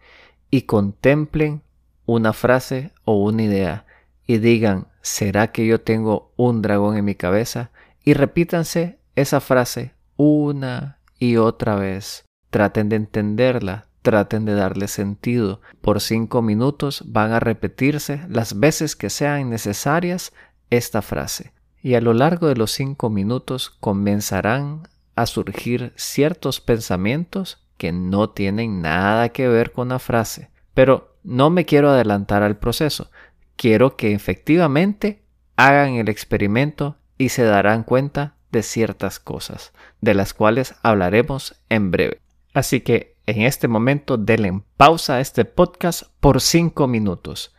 y 0.50 0.62
contemplen 0.62 1.62
una 2.04 2.32
frase 2.32 2.92
o 3.04 3.22
una 3.22 3.42
idea 3.42 3.86
y 4.26 4.38
digan, 4.38 4.88
¿será 5.00 5.52
que 5.52 5.66
yo 5.66 5.80
tengo 5.80 6.32
un 6.36 6.60
dragón 6.60 6.96
en 6.96 7.04
mi 7.04 7.14
cabeza? 7.14 7.70
Y 8.04 8.14
repítanse 8.14 8.98
esa 9.14 9.40
frase 9.40 9.94
una 10.16 10.98
y 11.18 11.36
otra 11.36 11.76
vez. 11.76 12.24
Traten 12.50 12.88
de 12.88 12.96
entenderla, 12.96 13.86
traten 14.06 14.44
de 14.44 14.54
darle 14.54 14.86
sentido. 14.86 15.60
Por 15.80 16.00
cinco 16.00 16.40
minutos 16.40 17.02
van 17.06 17.32
a 17.32 17.40
repetirse 17.40 18.24
las 18.28 18.60
veces 18.60 18.94
que 18.94 19.10
sean 19.10 19.50
necesarias 19.50 20.32
esta 20.70 21.02
frase. 21.02 21.52
Y 21.82 21.94
a 21.94 22.00
lo 22.00 22.14
largo 22.14 22.46
de 22.46 22.54
los 22.54 22.70
cinco 22.70 23.10
minutos 23.10 23.70
comenzarán 23.80 24.86
a 25.16 25.26
surgir 25.26 25.92
ciertos 25.96 26.60
pensamientos 26.60 27.66
que 27.78 27.90
no 27.90 28.30
tienen 28.30 28.80
nada 28.80 29.30
que 29.30 29.48
ver 29.48 29.72
con 29.72 29.88
la 29.88 29.98
frase. 29.98 30.50
Pero 30.72 31.16
no 31.24 31.50
me 31.50 31.64
quiero 31.64 31.90
adelantar 31.90 32.44
al 32.44 32.58
proceso. 32.58 33.10
Quiero 33.56 33.96
que 33.96 34.14
efectivamente 34.14 35.24
hagan 35.56 35.94
el 35.94 36.08
experimento 36.08 36.94
y 37.18 37.30
se 37.30 37.42
darán 37.42 37.82
cuenta 37.82 38.36
de 38.52 38.62
ciertas 38.62 39.18
cosas, 39.18 39.72
de 40.00 40.14
las 40.14 40.32
cuales 40.32 40.76
hablaremos 40.84 41.60
en 41.68 41.90
breve. 41.90 42.20
Así 42.54 42.82
que 42.82 43.15
en 43.26 43.42
este 43.42 43.66
momento 43.66 44.16
denle 44.16 44.62
pausa 44.76 45.16
a 45.16 45.20
este 45.20 45.44
podcast 45.44 46.04
por 46.20 46.40
5 46.40 46.86
minutos. 46.86 47.54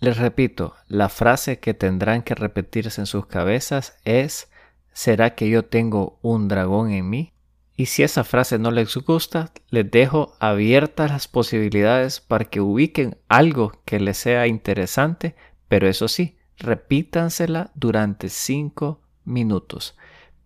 Les 0.00 0.16
repito, 0.16 0.74
la 0.88 1.10
frase 1.10 1.60
que 1.60 1.74
tendrán 1.74 2.22
que 2.22 2.34
repetirse 2.34 3.02
en 3.02 3.06
sus 3.06 3.26
cabezas 3.26 3.98
es 4.04 4.50
¿Será 4.92 5.34
que 5.34 5.48
yo 5.48 5.66
tengo 5.66 6.18
un 6.22 6.48
dragón 6.48 6.90
en 6.90 7.08
mí? 7.08 7.34
Y 7.76 7.86
si 7.86 8.02
esa 8.02 8.24
frase 8.24 8.58
no 8.58 8.70
les 8.70 8.96
gusta, 8.96 9.52
les 9.68 9.90
dejo 9.90 10.34
abiertas 10.40 11.10
las 11.10 11.28
posibilidades 11.28 12.20
para 12.20 12.46
que 12.46 12.60
ubiquen 12.60 13.18
algo 13.28 13.72
que 13.84 14.00
les 14.00 14.18
sea 14.18 14.46
interesante, 14.46 15.36
pero 15.68 15.86
eso 15.86 16.08
sí, 16.08 16.38
repítansela 16.56 17.70
durante 17.74 18.28
5 18.28 19.00
minutos. 19.24 19.96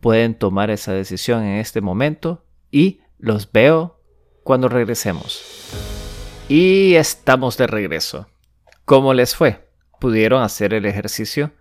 Pueden 0.01 0.35
tomar 0.37 0.71
esa 0.71 0.93
decisión 0.93 1.45
en 1.45 1.59
este 1.59 1.81
momento 1.81 2.45
y 2.71 3.01
los 3.19 3.51
veo 3.51 4.04
cuando 4.45 4.69
regresemos. 4.69 5.43
Y 6.49 6.95
estamos 6.95 7.57
de 7.57 7.67
regreso. 7.67 8.29
¿Cómo 8.85 9.15
les 9.15 9.35
fue? 9.35 9.69
¿Pudieron 9.99 10.43
hacer 10.43 10.75
el 10.75 10.87
ejercicio? 10.87 11.53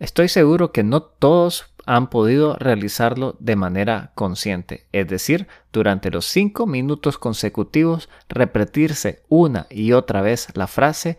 Estoy 0.00 0.28
seguro 0.28 0.72
que 0.72 0.82
no 0.82 1.02
todos 1.02 1.66
han 1.86 2.08
podido 2.10 2.56
realizarlo 2.56 3.36
de 3.38 3.54
manera 3.56 4.12
consciente, 4.14 4.88
es 4.90 5.06
decir, 5.06 5.46
durante 5.72 6.10
los 6.10 6.24
cinco 6.24 6.66
minutos 6.66 7.18
consecutivos 7.18 8.08
repetirse 8.28 9.22
una 9.28 9.66
y 9.70 9.92
otra 9.92 10.22
vez 10.22 10.48
la 10.54 10.66
frase 10.66 11.18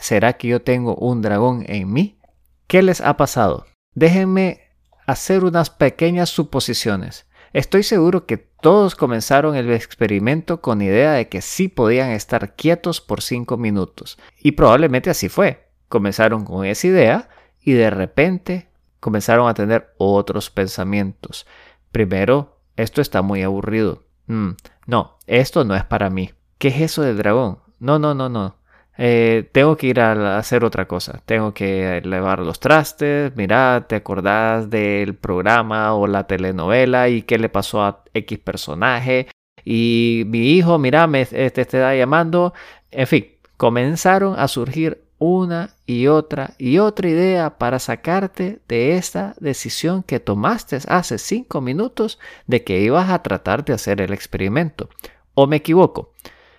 ¿Será 0.00 0.32
que 0.32 0.48
yo 0.48 0.62
tengo 0.62 0.96
un 0.96 1.20
dragón 1.20 1.64
en 1.68 1.92
mí? 1.92 2.18
¿Qué 2.66 2.82
les 2.82 3.02
ha 3.02 3.18
pasado? 3.18 3.66
Déjenme 3.94 4.62
hacer 5.06 5.44
unas 5.44 5.68
pequeñas 5.68 6.30
suposiciones. 6.30 7.26
Estoy 7.52 7.82
seguro 7.82 8.24
que 8.24 8.38
todos 8.60 8.94
comenzaron 8.94 9.56
el 9.56 9.70
experimento 9.72 10.60
con 10.60 10.82
idea 10.82 11.12
de 11.12 11.28
que 11.28 11.42
sí 11.42 11.68
podían 11.68 12.10
estar 12.10 12.54
quietos 12.54 13.00
por 13.00 13.22
cinco 13.22 13.56
minutos. 13.56 14.18
Y 14.38 14.52
probablemente 14.52 15.10
así 15.10 15.28
fue. 15.28 15.68
Comenzaron 15.88 16.44
con 16.44 16.64
esa 16.64 16.86
idea 16.86 17.28
y 17.60 17.72
de 17.72 17.90
repente 17.90 18.68
comenzaron 19.00 19.48
a 19.48 19.54
tener 19.54 19.94
otros 19.98 20.50
pensamientos. 20.50 21.46
Primero, 21.90 22.60
esto 22.76 23.00
está 23.00 23.22
muy 23.22 23.42
aburrido. 23.42 24.04
Mm, 24.26 24.50
no, 24.86 25.18
esto 25.26 25.64
no 25.64 25.74
es 25.74 25.84
para 25.84 26.10
mí. 26.10 26.30
¿Qué 26.58 26.68
es 26.68 26.80
eso 26.80 27.02
del 27.02 27.16
dragón? 27.16 27.58
No, 27.78 27.98
no, 27.98 28.14
no, 28.14 28.28
no. 28.28 28.56
Eh, 29.02 29.48
tengo 29.52 29.78
que 29.78 29.86
ir 29.86 29.98
a, 30.00 30.36
hacer 30.36 30.62
otra 30.62 30.86
cosa. 30.86 31.22
Tengo 31.24 31.54
que 31.54 31.96
elevar 31.98 32.40
los 32.40 32.60
trastes. 32.60 33.34
Mira, 33.34 33.86
¿te 33.88 33.96
acordás 33.96 34.68
del 34.68 35.14
programa 35.14 35.94
o 35.94 36.06
la 36.06 36.26
telenovela 36.26 37.08
y 37.08 37.22
qué 37.22 37.38
le 37.38 37.48
pasó 37.48 37.82
a 37.82 38.04
X 38.12 38.38
personaje? 38.40 39.28
Y 39.64 40.24
mi 40.26 40.50
hijo, 40.50 40.78
mira, 40.78 41.06
me 41.06 41.24
te 41.24 41.62
está 41.62 41.94
llamando. 41.96 42.52
En 42.90 43.06
fin, 43.06 43.26
comenzaron 43.56 44.38
a 44.38 44.48
surgir 44.48 45.02
una 45.18 45.70
y 45.86 46.06
otra 46.08 46.52
y 46.58 46.78
otra 46.78 47.08
idea 47.08 47.56
para 47.56 47.78
sacarte 47.78 48.60
de 48.68 48.96
esta 48.96 49.34
decisión 49.40 50.02
que 50.02 50.20
tomaste 50.20 50.78
hace 50.88 51.16
cinco 51.16 51.62
minutos 51.62 52.18
de 52.46 52.64
que 52.64 52.80
ibas 52.80 53.08
a 53.08 53.22
tratar 53.22 53.64
de 53.64 53.72
hacer 53.72 54.02
el 54.02 54.12
experimento. 54.12 54.90
¿O 55.32 55.46
me 55.46 55.56
equivoco? 55.56 56.12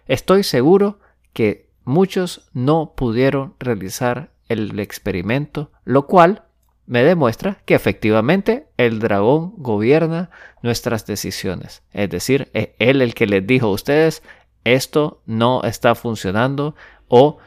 Estoy 0.07 0.43
seguro 0.43 0.97
que 1.33 1.70
muchos 1.83 2.49
no 2.53 2.93
pudieron 2.95 3.55
realizar 3.59 4.31
el 4.49 4.79
experimento, 4.79 5.71
lo 5.85 6.07
cual 6.07 6.43
me 6.85 7.03
demuestra 7.03 7.61
que 7.65 7.75
efectivamente 7.75 8.67
el 8.77 8.99
dragón 8.99 9.53
gobierna 9.57 10.29
nuestras 10.61 11.05
decisiones. 11.05 11.83
Es 11.93 12.09
decir, 12.09 12.49
es 12.53 12.69
él 12.79 13.01
el 13.01 13.13
que 13.13 13.27
les 13.27 13.45
dijo 13.47 13.67
a 13.67 13.71
ustedes, 13.71 14.23
esto 14.63 15.21
no 15.25 15.63
está 15.63 15.95
funcionando 15.95 16.75
o 17.07 17.37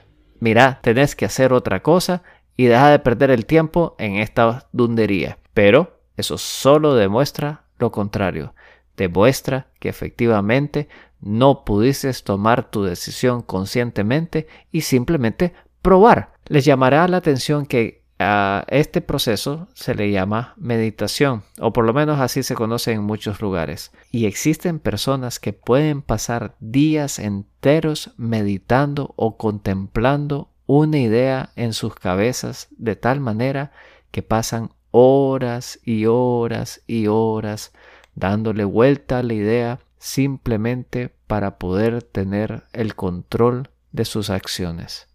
mira, 0.40 0.80
tenés 0.82 1.14
que 1.14 1.26
hacer 1.26 1.52
otra 1.52 1.82
cosa 1.82 2.22
y 2.56 2.64
deja 2.64 2.90
de 2.90 2.98
perder 2.98 3.30
el 3.30 3.46
tiempo 3.46 3.96
en 3.98 4.16
esta 4.16 4.68
dundería. 4.72 5.38
Pero 5.52 6.00
eso 6.16 6.38
solo 6.38 6.94
demuestra 6.94 7.64
lo 7.78 7.90
contrario. 7.90 8.54
Demuestra 8.96 9.68
que 9.80 9.88
efectivamente 9.88 10.88
no 11.24 11.64
pudiste 11.64 12.12
tomar 12.22 12.70
tu 12.70 12.84
decisión 12.84 13.40
conscientemente 13.42 14.46
y 14.70 14.82
simplemente 14.82 15.54
probar. 15.80 16.34
Les 16.46 16.64
llamará 16.64 17.08
la 17.08 17.16
atención 17.16 17.64
que 17.64 18.04
a 18.18 18.64
este 18.68 19.00
proceso 19.00 19.66
se 19.74 19.94
le 19.94 20.10
llama 20.10 20.54
meditación, 20.56 21.42
o 21.58 21.72
por 21.72 21.84
lo 21.84 21.92
menos 21.92 22.20
así 22.20 22.42
se 22.42 22.54
conoce 22.54 22.92
en 22.92 23.02
muchos 23.02 23.40
lugares. 23.40 23.90
Y 24.12 24.26
existen 24.26 24.78
personas 24.78 25.40
que 25.40 25.52
pueden 25.52 26.02
pasar 26.02 26.54
días 26.60 27.18
enteros 27.18 28.12
meditando 28.16 29.14
o 29.16 29.36
contemplando 29.36 30.50
una 30.66 30.98
idea 30.98 31.50
en 31.56 31.72
sus 31.72 31.94
cabezas 31.94 32.68
de 32.76 32.96
tal 32.96 33.20
manera 33.20 33.72
que 34.10 34.22
pasan 34.22 34.70
horas 34.90 35.80
y 35.84 36.06
horas 36.06 36.82
y 36.86 37.08
horas 37.08 37.72
dándole 38.14 38.64
vuelta 38.64 39.18
a 39.18 39.22
la 39.22 39.34
idea 39.34 39.80
simplemente 40.04 41.16
para 41.26 41.58
poder 41.58 42.02
tener 42.02 42.64
el 42.74 42.94
control 42.94 43.70
de 43.90 44.04
sus 44.04 44.28
acciones. 44.28 45.08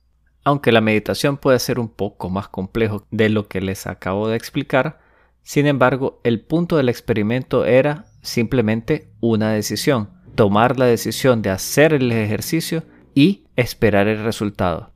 Aunque 0.44 0.72
la 0.72 0.82
meditación 0.82 1.38
puede 1.38 1.60
ser 1.60 1.78
un 1.78 1.90
poco 1.90 2.32
más 2.32 2.48
complejo 2.48 3.06
de 3.12 3.30
lo 3.30 3.48
que 3.48 3.62
les 3.62 3.86
acabo 3.86 4.28
de 4.28 4.36
explicar, 4.36 5.00
sin 5.44 5.68
embargo, 5.68 6.20
el 6.24 6.42
punto 6.42 6.76
del 6.76 6.90
experimento 6.90 7.66
era 7.66 8.06
simplemente 8.24 9.14
una 9.20 9.52
decisión, 9.52 10.10
tomar 10.34 10.80
la 10.80 10.86
decisión 10.86 11.44
de 11.44 11.52
hacer 11.52 11.94
el 11.94 12.12
ejercicio 12.12 12.84
y 13.14 13.46
esperar 13.56 14.08
el 14.08 14.24
resultado. 14.24 14.94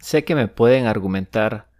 Sé 0.00 0.22
que 0.22 0.34
me 0.34 0.48
pueden 0.48 0.86
argumentar, 0.86 1.70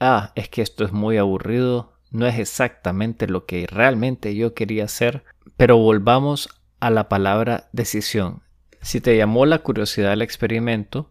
ah, 0.00 0.32
es 0.36 0.48
que 0.48 0.62
esto 0.62 0.86
es 0.86 0.92
muy 0.92 1.18
aburrido, 1.18 1.98
no 2.10 2.26
es 2.26 2.38
exactamente 2.38 3.26
lo 3.28 3.44
que 3.44 3.66
realmente 3.66 4.34
yo 4.34 4.54
quería 4.54 4.84
hacer, 4.84 5.22
pero 5.58 5.76
volvamos 5.76 6.48
a 6.80 6.90
la 6.90 7.08
palabra 7.08 7.68
decisión. 7.72 8.42
Si 8.82 9.00
te 9.00 9.16
llamó 9.16 9.46
la 9.46 9.58
curiosidad 9.58 10.12
el 10.12 10.22
experimento, 10.22 11.10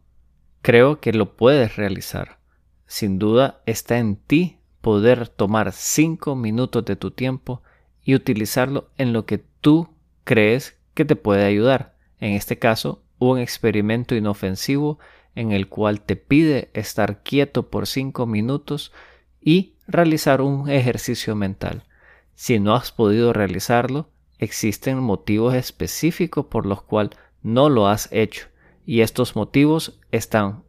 Creo 0.62 1.00
que 1.00 1.14
lo 1.14 1.38
puedes 1.38 1.78
realizar. 1.78 2.40
Sin 2.86 3.18
duda 3.18 3.62
está 3.66 3.98
en 3.98 4.18
ti 4.18 4.60
poder 4.82 5.30
tomar 5.30 5.72
cinco 5.72 6.36
minutos 6.36 6.84
de 6.86 6.96
tu 6.96 7.12
tiempo 7.12 7.62
y 8.04 8.16
utilizarlo 8.16 8.90
en 8.98 9.14
lo 9.14 9.26
que 9.26 9.38
tú 9.38 9.90
crees 10.24 10.78
que 10.94 11.06
te 11.06 11.16
puede 11.16 11.46
ayudar. 11.46 11.96
En 12.20 12.34
este 12.34 12.60
caso, 12.60 13.04
un 13.20 13.40
experimento 13.40 14.16
inofensivo 14.16 15.00
en 15.36 15.52
el 15.52 15.70
cual 15.70 16.02
te 16.02 16.16
pide 16.16 16.72
estar 16.74 17.24
quieto 17.24 17.70
por 17.70 17.88
cinco 17.88 18.26
minutos 18.26 18.92
y 19.40 19.76
realizar 19.88 20.42
un 20.42 20.70
ejercicio 20.70 21.36
mental. 21.36 21.84
Si 22.36 22.60
no 22.60 22.76
has 22.76 22.92
podido 22.92 23.32
realizarlo, 23.32 24.10
existen 24.40 25.00
motivos 25.00 25.54
específicos 25.54 26.46
por 26.48 26.66
los 26.66 26.82
cuales 26.82 27.18
no 27.44 27.70
lo 27.70 27.88
has 27.88 28.10
hecho 28.12 28.48
y 28.86 29.02
estos 29.02 29.36
motivos 29.36 30.00
están 30.12 30.64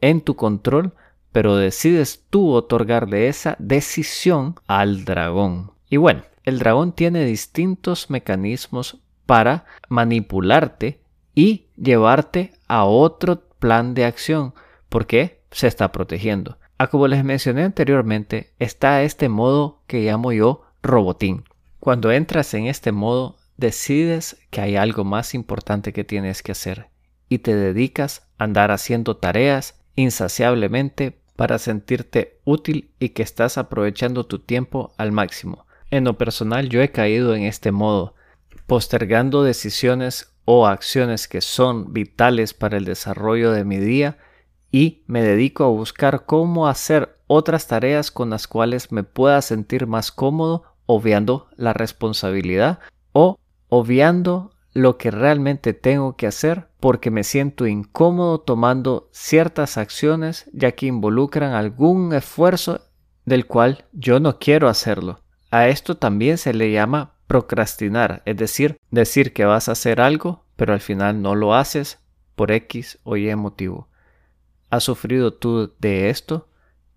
en 0.00 0.20
tu 0.20 0.34
control, 0.34 0.94
pero 1.30 1.56
decides 1.56 2.26
tú 2.28 2.50
otorgarle 2.50 3.28
esa 3.28 3.54
decisión 3.60 4.56
al 4.66 5.04
dragón. 5.04 5.72
Y 5.88 5.96
bueno, 5.96 6.22
el 6.42 6.58
dragón 6.58 6.92
tiene 6.92 7.24
distintos 7.24 8.10
mecanismos 8.10 9.00
para 9.26 9.64
manipularte 9.88 11.02
y 11.34 11.68
llevarte 11.76 12.52
a 12.66 12.84
otro 12.84 13.42
plan 13.60 13.94
de 13.94 14.06
acción, 14.06 14.54
porque 14.88 15.42
se 15.50 15.68
está 15.68 15.92
protegiendo. 15.92 16.58
A 16.78 16.88
como 16.88 17.06
les 17.06 17.22
mencioné 17.22 17.62
anteriormente, 17.62 18.54
está 18.58 19.02
este 19.02 19.28
modo 19.28 19.82
que 19.86 20.00
llamo 20.00 20.32
yo 20.32 20.62
robotín. 20.82 21.44
Cuando 21.80 22.12
entras 22.12 22.52
en 22.52 22.66
este 22.66 22.92
modo, 22.92 23.38
decides 23.56 24.36
que 24.50 24.60
hay 24.60 24.76
algo 24.76 25.02
más 25.02 25.34
importante 25.34 25.94
que 25.94 26.04
tienes 26.04 26.42
que 26.42 26.52
hacer 26.52 26.90
y 27.30 27.38
te 27.38 27.54
dedicas 27.54 28.28
a 28.36 28.44
andar 28.44 28.70
haciendo 28.70 29.16
tareas 29.16 29.80
insaciablemente 29.96 31.22
para 31.36 31.58
sentirte 31.58 32.38
útil 32.44 32.90
y 32.98 33.10
que 33.10 33.22
estás 33.22 33.56
aprovechando 33.56 34.26
tu 34.26 34.40
tiempo 34.40 34.92
al 34.98 35.10
máximo. 35.10 35.66
En 35.90 36.04
lo 36.04 36.18
personal 36.18 36.68
yo 36.68 36.82
he 36.82 36.92
caído 36.92 37.34
en 37.34 37.44
este 37.44 37.72
modo, 37.72 38.14
postergando 38.66 39.42
decisiones 39.42 40.34
o 40.44 40.66
acciones 40.66 41.28
que 41.28 41.40
son 41.40 41.94
vitales 41.94 42.52
para 42.52 42.76
el 42.76 42.84
desarrollo 42.84 43.52
de 43.52 43.64
mi 43.64 43.78
día 43.78 44.18
y 44.70 45.02
me 45.06 45.22
dedico 45.22 45.64
a 45.64 45.68
buscar 45.68 46.26
cómo 46.26 46.68
hacer 46.68 47.16
otras 47.26 47.66
tareas 47.68 48.10
con 48.10 48.30
las 48.30 48.46
cuales 48.46 48.92
me 48.92 49.02
pueda 49.02 49.40
sentir 49.40 49.86
más 49.86 50.12
cómodo, 50.12 50.69
obviando 50.92 51.46
la 51.56 51.72
responsabilidad 51.72 52.80
o 53.12 53.38
obviando 53.68 54.50
lo 54.72 54.98
que 54.98 55.12
realmente 55.12 55.72
tengo 55.72 56.16
que 56.16 56.26
hacer 56.26 56.68
porque 56.80 57.12
me 57.12 57.22
siento 57.22 57.68
incómodo 57.68 58.40
tomando 58.40 59.08
ciertas 59.12 59.78
acciones 59.78 60.50
ya 60.52 60.72
que 60.72 60.86
involucran 60.86 61.52
algún 61.52 62.12
esfuerzo 62.12 62.80
del 63.24 63.46
cual 63.46 63.84
yo 63.92 64.18
no 64.18 64.40
quiero 64.40 64.68
hacerlo. 64.68 65.20
A 65.52 65.68
esto 65.68 65.96
también 65.96 66.38
se 66.38 66.54
le 66.54 66.72
llama 66.72 67.14
procrastinar, 67.28 68.22
es 68.24 68.36
decir, 68.36 68.76
decir 68.90 69.32
que 69.32 69.44
vas 69.44 69.68
a 69.68 69.72
hacer 69.72 70.00
algo, 70.00 70.44
pero 70.56 70.72
al 70.72 70.80
final 70.80 71.22
no 71.22 71.36
lo 71.36 71.54
haces 71.54 72.00
por 72.34 72.50
X 72.50 72.98
o 73.04 73.16
Y 73.16 73.32
motivo. 73.36 73.88
¿Has 74.70 74.82
sufrido 74.82 75.34
tú 75.34 75.72
de 75.78 76.10
esto? 76.10 76.48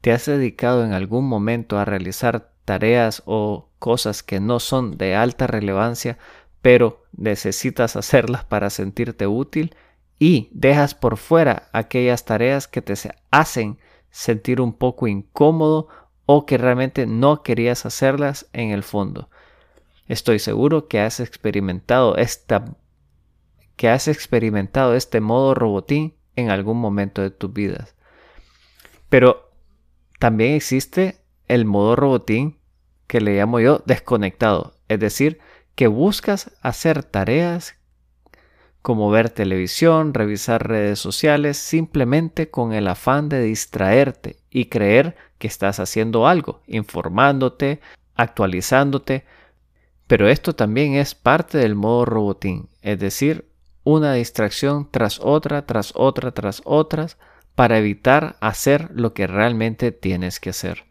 ¿Te 0.02 0.12
has 0.12 0.26
dedicado 0.26 0.84
en 0.84 0.94
algún 0.94 1.28
momento 1.28 1.78
a 1.78 1.86
realizar 1.86 2.54
tareas 2.66 3.24
o 3.26 3.70
cosas 3.84 4.24
que 4.24 4.40
no 4.40 4.62
son 4.62 4.98
de 4.98 5.14
alta 5.14 5.46
relevancia 5.46 6.18
pero 6.62 7.04
necesitas 7.12 7.98
hacerlas 7.98 8.46
para 8.46 8.70
sentirte 8.70 9.28
útil 9.28 9.76
y 10.18 10.48
dejas 10.54 10.96
por 10.96 11.18
fuera 11.18 11.68
aquellas 11.74 12.24
tareas 12.24 12.70
que 12.70 12.82
te 12.82 12.94
hacen 13.30 13.78
sentir 14.10 14.62
un 14.62 14.72
poco 14.72 15.08
incómodo 15.08 15.90
o 16.26 16.46
que 16.46 16.58
realmente 16.58 17.06
no 17.08 17.44
querías 17.44 17.86
hacerlas 17.86 18.48
en 18.54 18.70
el 18.70 18.84
fondo. 18.84 19.30
Estoy 20.08 20.40
seguro 20.40 20.88
que 20.88 21.02
has 21.02 21.20
experimentado 21.20 22.16
esta 22.16 22.64
que 23.76 23.90
has 23.90 24.08
experimentado 24.08 24.96
este 24.96 25.20
modo 25.20 25.56
robotín 25.56 26.16
en 26.38 26.52
algún 26.52 26.80
momento 26.80 27.22
de 27.22 27.32
tu 27.32 27.50
vida. 27.50 27.90
Pero 29.10 29.52
también 30.20 30.54
existe 30.54 31.18
el 31.50 31.66
modo 31.66 31.98
robotín 31.98 32.63
que 33.14 33.22
le 33.22 33.38
llamo 33.38 33.60
yo 33.60 33.84
desconectado, 33.86 34.74
es 34.88 35.00
decir, 35.00 35.38
que 35.76 35.86
buscas 35.86 36.50
hacer 36.64 37.04
tareas 37.04 37.76
como 38.82 39.12
ver 39.12 39.30
televisión, 39.30 40.16
revisar 40.16 40.68
redes 40.68 40.98
sociales, 40.98 41.58
simplemente 41.58 42.50
con 42.50 42.74
el 42.74 42.88
afán 42.88 43.30
de 43.30 43.44
distraerte 43.44 44.38
y 44.50 44.66
creer 44.66 45.16
que 45.38 45.46
estás 45.46 45.80
haciendo 45.80 46.26
algo, 46.26 46.64
informándote, 46.66 47.82
actualizándote. 48.16 49.26
Pero 50.08 50.28
esto 50.28 50.56
también 50.56 50.96
es 50.96 51.14
parte 51.14 51.60
del 51.60 51.76
modo 51.76 52.06
robotín, 52.06 52.68
es 52.82 52.98
decir, 52.98 53.48
una 53.84 54.14
distracción 54.14 54.90
tras 54.90 55.20
otra, 55.20 55.68
tras 55.68 55.94
otra, 55.96 56.32
tras 56.32 56.64
otras, 56.66 57.20
para 57.54 57.78
evitar 57.78 58.38
hacer 58.42 58.90
lo 58.92 59.14
que 59.14 59.28
realmente 59.28 59.92
tienes 59.92 60.40
que 60.40 60.50
hacer. 60.50 60.86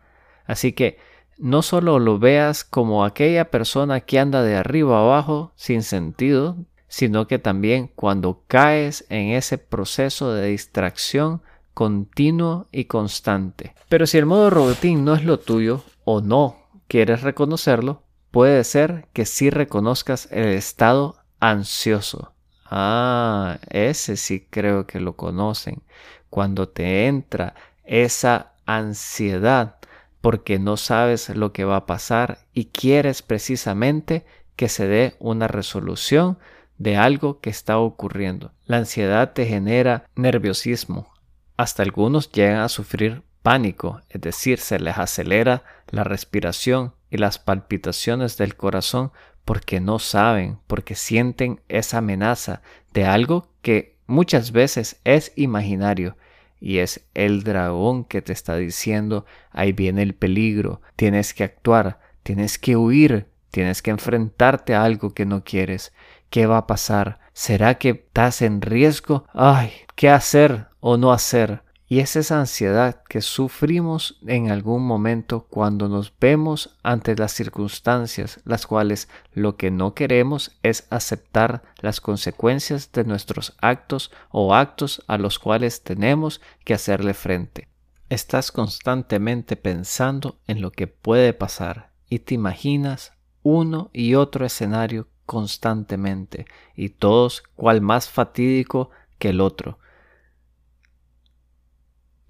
Así 0.46 0.72
que 0.72 0.98
no 1.38 1.62
solo 1.62 1.98
lo 1.98 2.18
veas 2.18 2.64
como 2.64 3.04
aquella 3.04 3.50
persona 3.50 4.00
que 4.00 4.18
anda 4.18 4.42
de 4.42 4.56
arriba 4.56 5.00
abajo 5.00 5.52
sin 5.56 5.82
sentido, 5.82 6.56
sino 6.88 7.26
que 7.26 7.38
también 7.38 7.90
cuando 7.94 8.42
caes 8.46 9.06
en 9.08 9.30
ese 9.30 9.58
proceso 9.58 10.32
de 10.32 10.48
distracción 10.48 11.42
continuo 11.74 12.68
y 12.70 12.84
constante. 12.84 13.74
Pero 13.88 14.06
si 14.06 14.18
el 14.18 14.26
modo 14.26 14.50
robotín 14.50 15.04
no 15.04 15.14
es 15.14 15.24
lo 15.24 15.38
tuyo 15.38 15.82
o 16.04 16.20
no 16.20 16.56
quieres 16.88 17.22
reconocerlo, 17.22 18.02
puede 18.30 18.62
ser 18.64 19.08
que 19.12 19.24
sí 19.24 19.50
reconozcas 19.50 20.28
el 20.30 20.48
estado 20.48 21.16
ansioso. 21.40 22.34
Ah, 22.66 23.58
ese 23.70 24.16
sí 24.16 24.46
creo 24.48 24.86
que 24.86 25.00
lo 25.00 25.16
conocen. 25.16 25.82
Cuando 26.30 26.68
te 26.68 27.06
entra 27.06 27.54
esa 27.84 28.52
ansiedad 28.64 29.76
porque 30.22 30.58
no 30.58 30.78
sabes 30.78 31.28
lo 31.28 31.52
que 31.52 31.64
va 31.64 31.76
a 31.76 31.87
pasar 31.87 32.46
y 32.54 32.66
quieres 32.66 33.20
precisamente 33.20 34.24
que 34.56 34.68
se 34.68 34.87
dé 34.87 35.16
una 35.18 35.48
resolución 35.48 36.38
de 36.78 36.96
algo 36.96 37.40
que 37.40 37.50
está 37.50 37.78
ocurriendo. 37.78 38.52
La 38.64 38.78
ansiedad 38.78 39.32
te 39.32 39.46
genera 39.46 40.06
nerviosismo. 40.14 41.12
Hasta 41.56 41.82
algunos 41.82 42.30
llegan 42.30 42.61
a 42.61 42.68
sufrir 42.68 43.22
pánico, 43.42 44.00
es 44.08 44.20
decir, 44.20 44.58
se 44.58 44.78
les 44.78 44.96
acelera 44.96 45.64
la 45.88 46.04
respiración 46.04 46.94
y 47.11 47.18
las 47.18 47.38
palpitaciones 47.40 48.37
del 48.37 48.56
corazón 48.56 49.11
porque 49.44 49.80
no 49.80 49.98
saben, 49.98 50.61
porque 50.68 50.94
sienten 50.94 51.61
esa 51.68 51.98
amenaza 51.98 52.62
de 52.94 53.06
algo 53.06 53.48
que 53.61 53.98
muchas 54.06 54.52
veces 54.52 55.00
es 55.02 55.32
imaginario 55.35 56.16
y 56.62 56.79
es 56.79 57.05
el 57.14 57.42
dragón 57.42 58.05
que 58.05 58.22
te 58.22 58.33
está 58.33 58.55
diciendo, 58.57 59.27
ahí 59.51 59.72
viene 59.72 60.03
el 60.03 60.14
peligro, 60.14 60.81
tienes 60.94 61.35
que 61.35 61.42
actuar, 61.42 61.98
tienes 62.22 62.57
que 62.57 62.77
huir, 62.77 63.27
tienes 63.51 63.83
que 63.83 63.90
enfrentarte 63.90 64.77
a 64.77 64.85
algo 64.85 65.12
que 65.12 65.27
no 65.27 65.42
quieres. 65.42 65.92
¿Qué 66.31 66.46
va 66.46 66.59
a 66.59 66.66
pasar? 66.68 67.18
¿Será 67.33 67.79
que 67.79 67.88
estás 67.90 68.42
en 68.42 68.62
riesgo? 68.62 69.27
Ay, 69.35 69.72
¿qué 69.96 70.09
hacer 70.09 70.68
o 70.79 70.96
no 70.96 71.12
hacer? 71.12 71.64
Y 71.92 72.00
es 72.00 72.16
esa 72.16 72.40
ansiedad 72.40 73.02
que 73.07 73.20
sufrimos 73.20 74.18
en 74.26 74.50
algún 74.50 74.83
momento 74.83 75.46
cuando 75.50 75.90
nos 75.90 76.11
vemos 76.18 76.74
ante 76.83 77.14
las 77.14 77.33
circunstancias, 77.33 78.40
las 78.46 78.66
cuales 78.66 79.11
lo 79.35 79.59
que 79.59 79.70
no 79.70 79.92
queremos 79.92 80.52
es 80.62 80.87
aceptar 80.88 81.62
las 81.83 82.00
consecuencias 82.00 82.92
de 82.92 83.05
nuestros 83.05 83.55
actos 83.61 84.11
o 84.31 84.55
actos 84.55 85.02
a 85.07 85.18
los 85.18 85.38
cuales 85.38 85.83
tenemos 85.83 86.40
que 86.64 86.72
hacerle 86.72 87.12
frente. 87.12 87.68
Estás 88.09 88.52
constantemente 88.52 89.57
pensando 89.57 90.38
en 90.46 90.62
lo 90.62 90.70
que 90.70 90.87
puede 90.87 91.35
pasar 91.35 91.90
y 92.09 92.20
te 92.20 92.33
imaginas 92.33 93.12
uno 93.42 93.90
y 93.92 94.14
otro 94.14 94.46
escenario 94.46 95.09
constantemente 95.26 96.46
y 96.74 96.88
todos 96.88 97.42
cual 97.55 97.83
más 97.83 98.09
fatídico 98.09 98.88
que 99.18 99.28
el 99.28 99.42
otro 99.42 99.78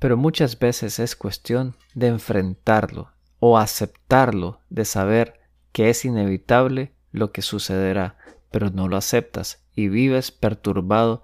pero 0.03 0.17
muchas 0.17 0.59
veces 0.59 0.99
es 0.99 1.15
cuestión 1.15 1.77
de 1.95 2.09
enfrentarlo 2.09 3.13
o 3.39 3.57
aceptarlo, 3.57 4.59
de 4.69 4.85
saber 4.85 5.41
que 5.71 5.91
es 5.91 6.05
inevitable 6.05 6.93
lo 7.13 7.31
que 7.31 7.41
sucederá, 7.41 8.17
pero 8.51 8.71
no 8.71 8.89
lo 8.89 8.97
aceptas 8.97 9.63
y 9.77 9.87
vives 9.87 10.33
perturbado. 10.33 11.23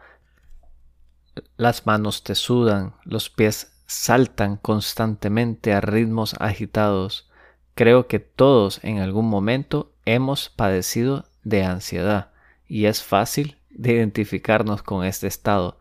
Las 1.56 1.86
manos 1.86 2.22
te 2.22 2.36
sudan, 2.36 2.94
los 3.02 3.30
pies 3.30 3.82
saltan 3.88 4.56
constantemente 4.56 5.72
a 5.72 5.80
ritmos 5.80 6.36
agitados. 6.38 7.28
Creo 7.74 8.06
que 8.06 8.20
todos 8.20 8.78
en 8.84 9.00
algún 9.00 9.28
momento 9.28 9.92
hemos 10.04 10.50
padecido 10.50 11.24
de 11.42 11.64
ansiedad 11.64 12.30
y 12.68 12.84
es 12.84 13.02
fácil 13.02 13.58
de 13.70 13.94
identificarnos 13.94 14.84
con 14.84 15.04
este 15.04 15.26
estado. 15.26 15.80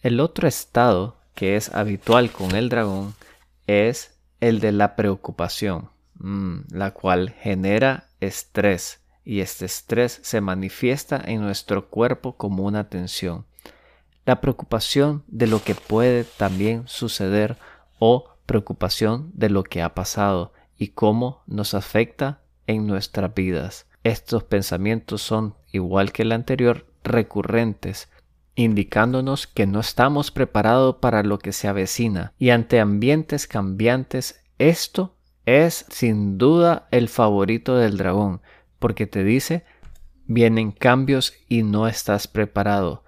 El 0.00 0.20
otro 0.20 0.46
estado 0.46 1.16
que 1.34 1.56
es 1.56 1.74
habitual 1.74 2.30
con 2.30 2.54
el 2.54 2.68
dragón 2.68 3.14
es 3.66 4.16
el 4.40 4.60
de 4.60 4.70
la 4.70 4.94
preocupación, 4.94 5.90
mm, 6.20 6.58
la 6.70 6.92
cual 6.92 7.30
genera 7.30 8.08
estrés 8.20 9.00
y 9.24 9.40
este 9.40 9.66
estrés 9.66 10.20
se 10.22 10.40
manifiesta 10.40 11.20
en 11.22 11.42
nuestro 11.42 11.90
cuerpo 11.90 12.36
como 12.36 12.64
una 12.64 12.88
tensión. 12.88 13.44
La 14.24 14.40
preocupación 14.40 15.24
de 15.26 15.48
lo 15.48 15.62
que 15.62 15.74
puede 15.74 16.24
también 16.24 16.84
suceder 16.86 17.56
o 17.98 18.30
preocupación 18.46 19.32
de 19.34 19.50
lo 19.50 19.64
que 19.64 19.82
ha 19.82 19.94
pasado 19.94 20.52
y 20.78 20.88
cómo 20.88 21.42
nos 21.46 21.74
afecta 21.74 22.40
en 22.66 22.86
nuestras 22.86 23.34
vidas. 23.34 23.86
Estos 24.04 24.44
pensamientos 24.44 25.22
son, 25.22 25.56
igual 25.72 26.12
que 26.12 26.22
el 26.22 26.32
anterior, 26.32 26.86
recurrentes 27.02 28.08
indicándonos 28.58 29.46
que 29.46 29.68
no 29.68 29.78
estamos 29.78 30.32
preparados 30.32 30.96
para 30.96 31.22
lo 31.22 31.38
que 31.38 31.52
se 31.52 31.68
avecina 31.68 32.32
y 32.40 32.50
ante 32.50 32.80
ambientes 32.80 33.46
cambiantes 33.46 34.42
esto 34.58 35.14
es 35.46 35.86
sin 35.90 36.38
duda 36.38 36.88
el 36.90 37.08
favorito 37.08 37.76
del 37.76 37.96
dragón 37.96 38.42
porque 38.80 39.06
te 39.06 39.22
dice 39.22 39.64
vienen 40.26 40.72
cambios 40.72 41.34
y 41.48 41.62
no 41.62 41.86
estás 41.86 42.26
preparado. 42.26 43.04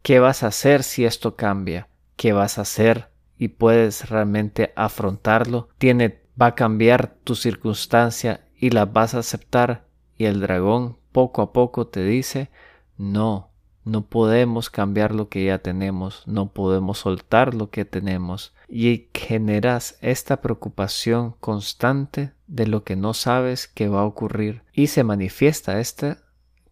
¿Qué 0.00 0.20
vas 0.20 0.42
a 0.42 0.46
hacer 0.46 0.84
si 0.84 1.04
esto 1.04 1.36
cambia? 1.36 1.88
¿Qué 2.16 2.32
vas 2.32 2.56
a 2.56 2.62
hacer 2.62 3.10
y 3.36 3.48
puedes 3.48 4.08
realmente 4.08 4.72
afrontarlo? 4.74 5.68
Tiene 5.76 6.22
va 6.40 6.46
a 6.46 6.54
cambiar 6.54 7.08
tu 7.24 7.34
circunstancia 7.34 8.40
y 8.56 8.70
la 8.70 8.86
vas 8.86 9.14
a 9.14 9.18
aceptar 9.18 9.84
y 10.16 10.24
el 10.24 10.40
dragón 10.40 10.96
poco 11.12 11.42
a 11.42 11.52
poco 11.52 11.88
te 11.88 12.02
dice 12.04 12.48
no, 12.96 13.50
no 13.86 14.04
podemos 14.04 14.68
cambiar 14.68 15.14
lo 15.14 15.28
que 15.28 15.44
ya 15.44 15.58
tenemos, 15.58 16.24
no 16.26 16.52
podemos 16.52 16.98
soltar 16.98 17.54
lo 17.54 17.70
que 17.70 17.84
tenemos 17.84 18.52
y 18.68 19.08
generas 19.14 19.96
esta 20.00 20.42
preocupación 20.42 21.36
constante 21.38 22.32
de 22.48 22.66
lo 22.66 22.82
que 22.82 22.96
no 22.96 23.14
sabes 23.14 23.68
que 23.68 23.88
va 23.88 24.00
a 24.00 24.06
ocurrir 24.06 24.62
y 24.72 24.88
se 24.88 25.04
manifiesta 25.04 25.78
esta 25.78 26.18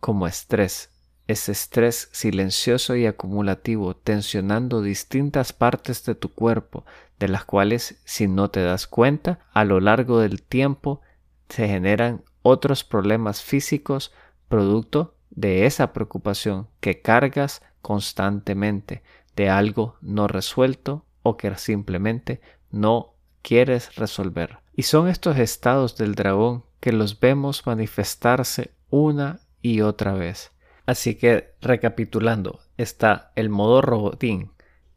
como 0.01 0.27
estrés. 0.27 0.91
Ese 1.29 1.53
estrés 1.53 2.09
silencioso 2.11 2.97
y 2.97 3.07
acumulativo 3.07 3.95
tensionando 3.95 4.83
distintas 4.83 5.53
partes 5.53 6.05
de 6.05 6.17
tu 6.17 6.35
cuerpo, 6.35 6.85
de 7.21 7.29
las 7.29 7.45
cuales 7.45 8.01
si 8.05 8.27
no 8.27 8.51
te 8.51 8.61
das 8.61 8.89
cuenta, 8.89 9.39
a 9.53 9.65
lo 9.65 9.79
largo 9.79 10.19
del 10.19 10.43
tiempo 10.43 11.01
se 11.49 11.69
generan 11.69 12.25
otros 12.43 12.83
problemas 12.83 13.41
físicos 13.41 14.13
producto 14.49 15.14
de 15.35 15.67
esa 15.67 15.93
preocupación 15.93 16.69
que 16.81 17.03
cargas 17.03 17.63
constantemente 17.83 19.03
de 19.37 19.51
algo 19.51 19.97
no 20.01 20.29
resuelto 20.29 21.05
o 21.23 21.37
que 21.37 21.55
simplemente 21.57 22.41
no 22.71 23.15
quieres 23.43 23.95
resolver. 23.97 24.59
Y 24.75 24.83
son 24.85 25.09
estos 25.09 25.39
estados 25.39 25.97
del 25.97 26.15
dragón 26.15 26.65
que 26.81 26.93
los 26.93 27.21
vemos 27.21 27.67
manifestarse 27.67 28.73
una 28.91 29.41
y 29.63 29.81
otra 29.81 30.15
vez. 30.15 30.53
Así 30.87 31.15
que, 31.15 31.55
recapitulando, 31.61 32.61
está 32.77 33.33
el 33.37 33.49
modo 33.49 33.81
robotín, 33.81 34.53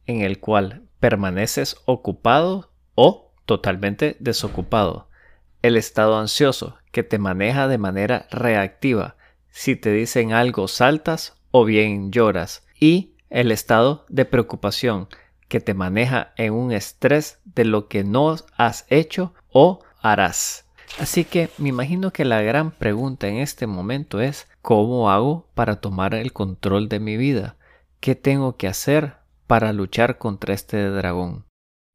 en 0.05 0.21
el 0.21 0.39
cual 0.39 0.83
permaneces 0.99 1.77
ocupado 1.85 2.71
o 2.95 3.33
totalmente 3.45 4.17
desocupado. 4.19 5.09
El 5.61 5.77
estado 5.77 6.17
ansioso, 6.17 6.77
que 6.91 7.03
te 7.03 7.19
maneja 7.19 7.67
de 7.67 7.77
manera 7.77 8.27
reactiva. 8.31 9.16
Si 9.57 9.75
te 9.75 9.91
dicen 9.91 10.33
algo 10.33 10.67
saltas 10.67 11.33
o 11.49 11.65
bien 11.65 12.11
lloras. 12.11 12.63
Y 12.79 13.13
el 13.31 13.51
estado 13.51 14.05
de 14.07 14.23
preocupación, 14.23 15.07
que 15.47 15.59
te 15.59 15.73
maneja 15.73 16.31
en 16.37 16.53
un 16.53 16.71
estrés 16.71 17.39
de 17.43 17.65
lo 17.65 17.87
que 17.87 18.03
no 18.03 18.35
has 18.55 18.85
hecho 18.89 19.33
o 19.51 19.79
harás. 19.99 20.67
Así 20.99 21.25
que 21.25 21.49
me 21.57 21.69
imagino 21.69 22.13
que 22.13 22.23
la 22.23 22.43
gran 22.43 22.69
pregunta 22.69 23.29
en 23.29 23.37
este 23.37 23.65
momento 23.65 24.21
es 24.21 24.47
¿cómo 24.61 25.09
hago 25.09 25.47
para 25.55 25.77
tomar 25.81 26.13
el 26.13 26.33
control 26.33 26.87
de 26.87 26.99
mi 26.99 27.17
vida? 27.17 27.55
¿Qué 27.99 28.13
tengo 28.13 28.57
que 28.57 28.67
hacer 28.67 29.15
para 29.47 29.73
luchar 29.73 30.19
contra 30.19 30.53
este 30.53 30.87
dragón? 30.87 31.46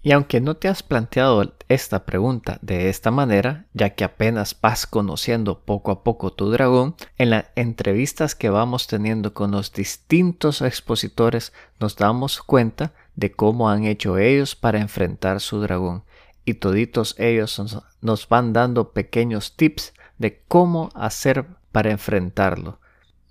Y 0.04 0.10
aunque 0.10 0.40
no 0.40 0.56
te 0.56 0.66
has 0.66 0.82
planteado 0.82 1.54
esta 1.68 2.04
pregunta 2.04 2.58
de 2.60 2.88
esta 2.88 3.12
manera, 3.12 3.66
ya 3.72 3.90
que 3.90 4.02
apenas 4.02 4.58
vas 4.60 4.84
conociendo 4.84 5.60
poco 5.60 5.92
a 5.92 6.02
poco 6.02 6.32
tu 6.32 6.50
dragón, 6.50 6.96
en 7.18 7.30
las 7.30 7.46
entrevistas 7.54 8.34
que 8.34 8.50
vamos 8.50 8.88
teniendo 8.88 9.32
con 9.32 9.52
los 9.52 9.72
distintos 9.72 10.60
expositores 10.60 11.52
nos 11.78 11.94
damos 11.94 12.42
cuenta 12.42 12.92
de 13.14 13.30
cómo 13.30 13.70
han 13.70 13.84
hecho 13.84 14.18
ellos 14.18 14.56
para 14.56 14.80
enfrentar 14.80 15.40
su 15.40 15.60
dragón. 15.60 16.02
Y 16.44 16.54
toditos 16.54 17.14
ellos 17.18 17.62
nos 18.00 18.28
van 18.28 18.52
dando 18.52 18.90
pequeños 18.90 19.56
tips 19.56 19.94
de 20.18 20.42
cómo 20.48 20.88
hacer 20.94 21.46
para 21.70 21.92
enfrentarlo. 21.92 22.80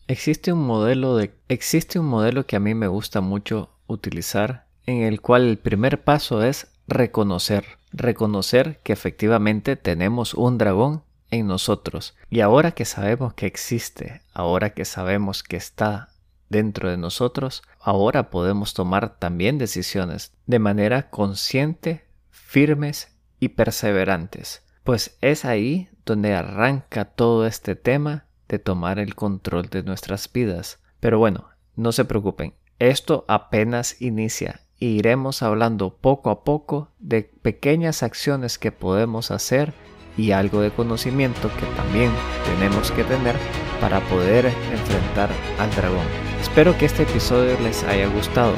Existe 0.08 0.54
un 0.54 0.66
modelo 0.66 1.18
de 1.18 1.34
existe 1.50 2.00
un 2.00 2.06
modelo 2.06 2.46
que 2.46 2.56
a 2.56 2.62
mí 2.62 2.74
me 2.76 2.88
gusta 2.88 3.20
mucho 3.20 3.70
utilizar 3.88 4.71
en 4.92 5.04
el 5.04 5.22
cual 5.22 5.48
el 5.48 5.58
primer 5.58 6.04
paso 6.04 6.44
es 6.44 6.68
reconocer, 6.88 7.66
reconocer 7.92 8.80
que 8.84 8.94
efectivamente 8.94 9.76
tenemos 9.76 10.34
un 10.34 10.58
dragón 10.58 11.04
en 11.30 11.48
nosotros. 11.48 12.16
Y 12.30 12.42
ahora 12.42 12.72
que 12.72 12.86
sabemos 12.86 13.34
que 13.34 13.48
existe, 13.48 14.22
ahora 14.34 14.72
que 14.72 14.86
sabemos 14.86 15.44
que 15.44 15.58
está 15.58 16.10
dentro 16.50 16.90
de 16.90 16.98
nosotros, 16.98 17.64
ahora 17.80 18.30
podemos 18.30 18.74
tomar 18.74 19.18
también 19.18 19.58
decisiones 19.58 20.34
de 20.46 20.60
manera 20.60 21.10
consciente, 21.10 22.06
firmes 22.30 23.16
y 23.40 23.50
perseverantes. 23.50 24.64
Pues 24.84 25.18
es 25.22 25.46
ahí 25.46 25.90
donde 26.06 26.34
arranca 26.34 27.06
todo 27.06 27.48
este 27.48 27.76
tema 27.76 28.26
de 28.50 28.60
tomar 28.60 29.00
el 29.00 29.16
control 29.16 29.70
de 29.70 29.84
nuestras 29.84 30.32
vidas. 30.32 30.80
Pero 31.00 31.20
bueno, 31.20 31.50
no 31.78 31.94
se 31.94 32.04
preocupen, 32.04 32.54
esto 32.80 33.24
apenas 33.28 34.02
inicia 34.02 34.62
iremos 34.82 35.44
hablando 35.44 35.92
poco 35.94 36.32
a 36.32 36.44
poco 36.44 36.90
de 37.00 37.22
pequeñas 37.22 38.02
acciones 38.02 38.58
que 38.58 38.72
podemos 38.72 39.30
hacer 39.30 39.74
y 40.18 40.32
algo 40.32 40.62
de 40.62 40.72
conocimiento 40.72 41.50
que 41.60 41.66
también 41.78 42.12
tenemos 42.46 42.92
que 42.92 43.04
tener 43.04 43.36
para 43.80 44.02
poder 44.02 44.48
enfrentar 44.48 45.30
al 45.60 45.70
dragón. 45.76 46.06
Espero 46.42 46.76
que 46.78 46.86
este 46.86 47.04
episodio 47.04 47.58
les 47.62 47.84
haya 47.84 48.08
gustado 48.08 48.54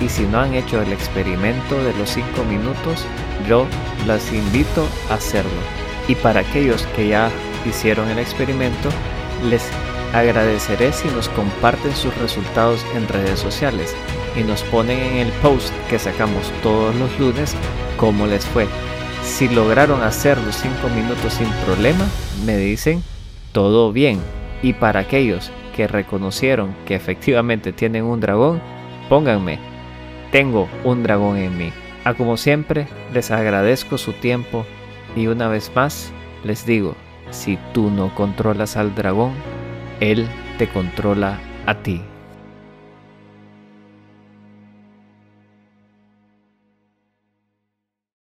y 0.00 0.08
si 0.10 0.24
no 0.26 0.40
han 0.40 0.52
hecho 0.54 0.80
el 0.82 0.92
experimento 0.92 1.82
de 1.82 1.94
los 1.94 2.10
5 2.10 2.44
minutos, 2.44 3.06
yo 3.48 3.66
los 4.06 4.30
invito 4.32 4.86
a 5.10 5.14
hacerlo. 5.14 5.50
Y 6.06 6.14
para 6.16 6.40
aquellos 6.40 6.82
que 6.94 7.08
ya 7.08 7.30
hicieron 7.64 8.08
el 8.10 8.18
experimento, 8.18 8.90
les 9.48 9.66
agradeceré 10.12 10.92
si 10.92 11.08
nos 11.08 11.30
comparten 11.30 11.94
sus 11.94 12.14
resultados 12.18 12.84
en 12.94 13.08
redes 13.08 13.38
sociales 13.38 13.94
y 14.36 14.42
nos 14.42 14.62
ponen 14.64 14.98
en 14.98 15.16
el 15.18 15.32
post 15.42 15.72
que 15.88 15.98
sacamos 15.98 16.50
todos 16.62 16.94
los 16.96 17.18
lunes 17.18 17.54
cómo 17.96 18.26
les 18.26 18.44
fue. 18.46 18.66
Si 19.22 19.48
lograron 19.48 20.02
hacer 20.02 20.38
los 20.38 20.56
5 20.56 20.88
minutos 20.94 21.34
sin 21.34 21.48
problema, 21.64 22.04
me 22.44 22.56
dicen 22.56 23.02
todo 23.52 23.92
bien. 23.92 24.20
Y 24.62 24.72
para 24.72 25.00
aquellos 25.00 25.50
que 25.76 25.86
reconocieron 25.86 26.74
que 26.86 26.94
efectivamente 26.94 27.72
tienen 27.72 28.04
un 28.04 28.20
dragón, 28.20 28.60
pónganme, 29.08 29.58
tengo 30.30 30.68
un 30.84 31.02
dragón 31.02 31.36
en 31.36 31.56
mí. 31.56 31.72
A 32.04 32.14
como 32.14 32.36
siempre, 32.36 32.88
les 33.12 33.30
agradezco 33.30 33.98
su 33.98 34.12
tiempo 34.12 34.66
y 35.14 35.28
una 35.28 35.48
vez 35.48 35.70
más 35.74 36.12
les 36.42 36.66
digo, 36.66 36.96
si 37.30 37.58
tú 37.72 37.90
no 37.90 38.14
controlas 38.14 38.76
al 38.76 38.94
dragón, 38.94 39.32
él 40.00 40.28
te 40.58 40.68
controla 40.68 41.38
a 41.66 41.74
ti. 41.82 42.02